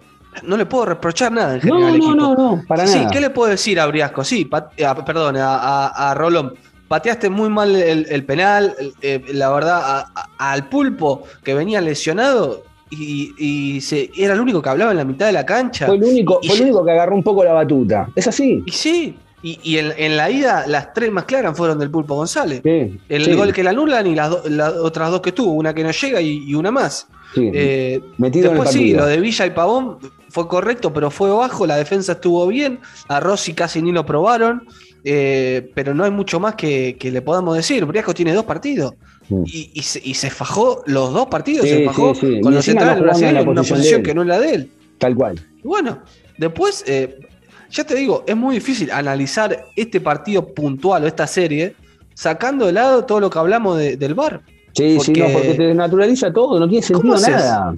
[0.42, 2.14] no le puedo reprochar nada en general No, no, equipo.
[2.42, 3.10] no, no, para sí, nada.
[3.12, 4.24] ¿qué le puedo decir a Briasco?
[4.24, 4.50] Sí,
[4.84, 6.54] a- perdón, a, a- a Rolón.
[6.88, 10.06] Pateaste muy mal el, el penal, eh, la verdad,
[10.38, 15.04] al pulpo que venía lesionado y, y se, era el único que hablaba en la
[15.04, 15.86] mitad de la cancha.
[15.86, 18.08] Fue el único, fue el único que agarró un poco la batuta.
[18.16, 18.62] ¿Es así?
[18.66, 22.14] Y sí, y, y en, en la ida las tres más claras fueron del pulpo
[22.16, 22.60] González.
[22.62, 25.52] Sí, El sí, gol que la anulan y las, do- las otras dos que tuvo,
[25.52, 27.06] una que no llega y, y una más.
[27.34, 27.50] sí.
[27.54, 29.00] Eh, Metido en el después sí, partido.
[29.00, 33.18] lo de Villa y Pavón fue correcto, pero fue bajo, la defensa estuvo bien, a
[33.20, 34.66] Rossi casi ni lo probaron,
[35.04, 37.84] eh, pero no hay mucho más que, que le podamos decir.
[37.86, 38.92] Briasco tiene dos partidos.
[39.30, 39.44] Mm.
[39.46, 42.40] Y, y se, y se fajó los dos partidos, Sí, se fajó sí, sí.
[42.40, 44.70] con Y los centrales brasileños en una posición que no es la de él.
[44.98, 45.40] Tal cual.
[45.62, 46.00] Y bueno,
[46.36, 47.18] después, eh,
[47.70, 51.74] ya te digo, es muy difícil analizar este partido puntual o esta serie
[52.14, 54.42] sacando de lado todo lo que hablamos de- del bar.
[54.74, 57.74] Sí, sí, Porque- no, porque te desnaturaliza todo, no tiene ¿Cómo sentido nada.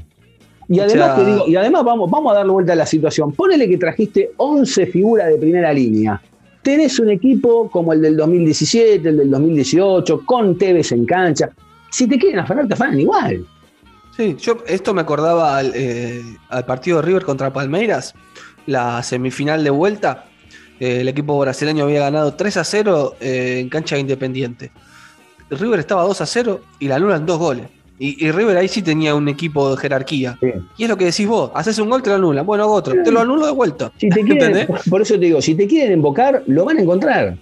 [0.69, 3.33] Y además te digo, y además vamos, vamos a darle vuelta a la situación.
[3.33, 6.21] Ponele que trajiste 11 figuras de primera línea.
[6.63, 11.51] Tenés un equipo como el del 2017, el del 2018, con Tevez en cancha.
[11.91, 13.45] Si te quieren afanar, te afanan igual.
[14.17, 16.23] Sí, yo esto me acordaba al, eh,
[16.67, 18.15] partido de River contra Palmeiras,
[18.67, 20.27] la semifinal de vuelta.
[20.79, 24.71] Eh, el equipo brasileño había ganado 3 a 0 eh, en cancha de Independiente.
[25.51, 27.67] River estaba 2 a 0 y la anulan dos goles.
[27.99, 30.37] Y, y River ahí sí tenía un equipo de jerarquía.
[30.41, 30.53] Sí.
[30.79, 32.45] Y es lo que decís vos, haces un gol, te lo anulan.
[32.45, 33.93] Bueno, hago otro, te lo anulo de vuelta.
[33.99, 37.37] Si te quieren, por eso te digo, si te quieren invocar, lo van a encontrar.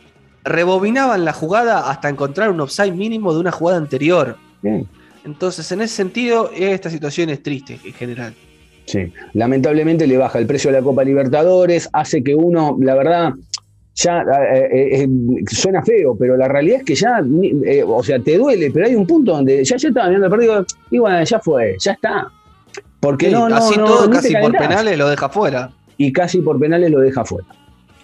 [0.45, 4.37] Rebobinaban la jugada hasta encontrar un offside mínimo de una jugada anterior.
[5.25, 8.35] Entonces, en ese sentido, esta situación es triste en general.
[8.87, 13.35] Sí, lamentablemente le baja el precio de la Copa Libertadores, hace que uno, la verdad,
[14.03, 15.09] ya eh, eh, eh,
[15.47, 17.23] suena feo, pero la realidad es que ya,
[17.65, 20.31] eh, o sea, te duele, pero hay un punto donde ya yo estaba viendo el
[20.31, 22.31] partido y bueno, ya fue, ya está.
[22.99, 25.73] Porque Sí, no, no, así no, todo, casi por penales, lo deja fuera.
[25.97, 27.49] Y casi por penales lo deja fuera.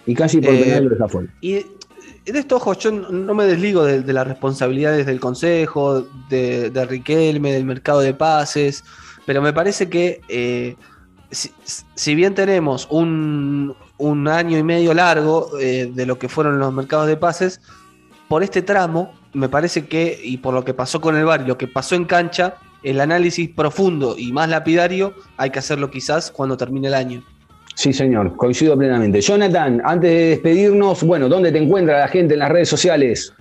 [0.05, 1.33] Y casi por penales lo deja fuera.
[1.41, 6.69] Y de esto, ojo, yo no me desligo de, de las responsabilidades del Consejo, de,
[6.69, 8.83] de Riquelme, del mercado de pases,
[9.25, 10.75] pero me parece que
[11.31, 11.51] si,
[11.95, 16.73] si bien tenemos un, un año y medio largo eh, de lo que fueron los
[16.73, 17.61] mercados de pases,
[18.27, 21.45] por este tramo, me parece que, y por lo que pasó con el VAR y
[21.45, 26.31] lo que pasó en cancha, el análisis profundo y más lapidario hay que hacerlo quizás
[26.31, 27.23] cuando termine el año.
[27.75, 29.21] Sí, señor, coincido plenamente.
[29.21, 33.33] Jonathan, antes de despedirnos, bueno, ¿dónde te encuentra la gente en las redes sociales?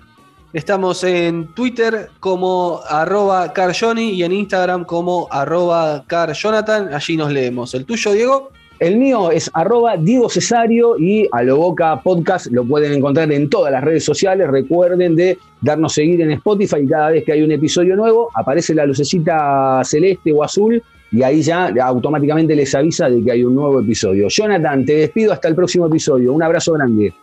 [0.52, 6.94] Estamos en Twitter como arroba carjohnny y en Instagram como arroba carjonathan.
[6.94, 7.74] Allí nos leemos.
[7.74, 8.50] ¿El tuyo, Diego?
[8.78, 13.48] El mío es arroba Diego Cesario y a lo Boca Podcast lo pueden encontrar en
[13.48, 14.48] todas las redes sociales.
[14.48, 18.74] Recuerden de darnos seguir en Spotify y cada vez que hay un episodio nuevo aparece
[18.74, 23.54] la lucecita celeste o azul y ahí ya automáticamente les avisa de que hay un
[23.54, 24.28] nuevo episodio.
[24.28, 26.34] Jonathan, te despido hasta el próximo episodio.
[26.34, 27.14] Un abrazo grande.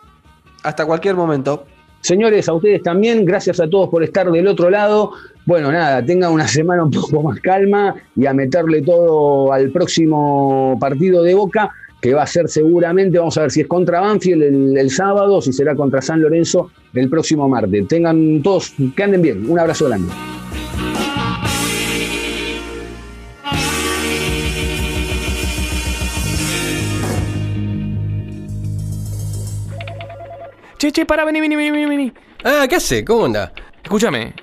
[0.64, 1.66] Hasta cualquier momento.
[2.02, 5.12] Señores, a ustedes también, gracias a todos por estar del otro lado.
[5.46, 10.78] Bueno, nada, tengan una semana un poco más calma y a meterle todo al próximo
[10.80, 11.70] partido de Boca,
[12.02, 15.42] que va a ser seguramente, vamos a ver si es contra Banfield el, el sábado,
[15.42, 17.88] si será contra San Lorenzo el próximo martes.
[17.88, 19.50] Tengan todos, que anden bien.
[19.50, 20.12] Un abrazo grande.
[30.78, 32.14] Che, che, para, vení, vení, vení, vení.
[32.44, 33.06] Ah, ¿qué hace?
[33.06, 33.54] ¿Cómo anda?
[33.84, 34.43] Escúchame.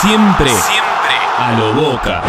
[0.00, 2.22] Siempre, siempre a lo boca.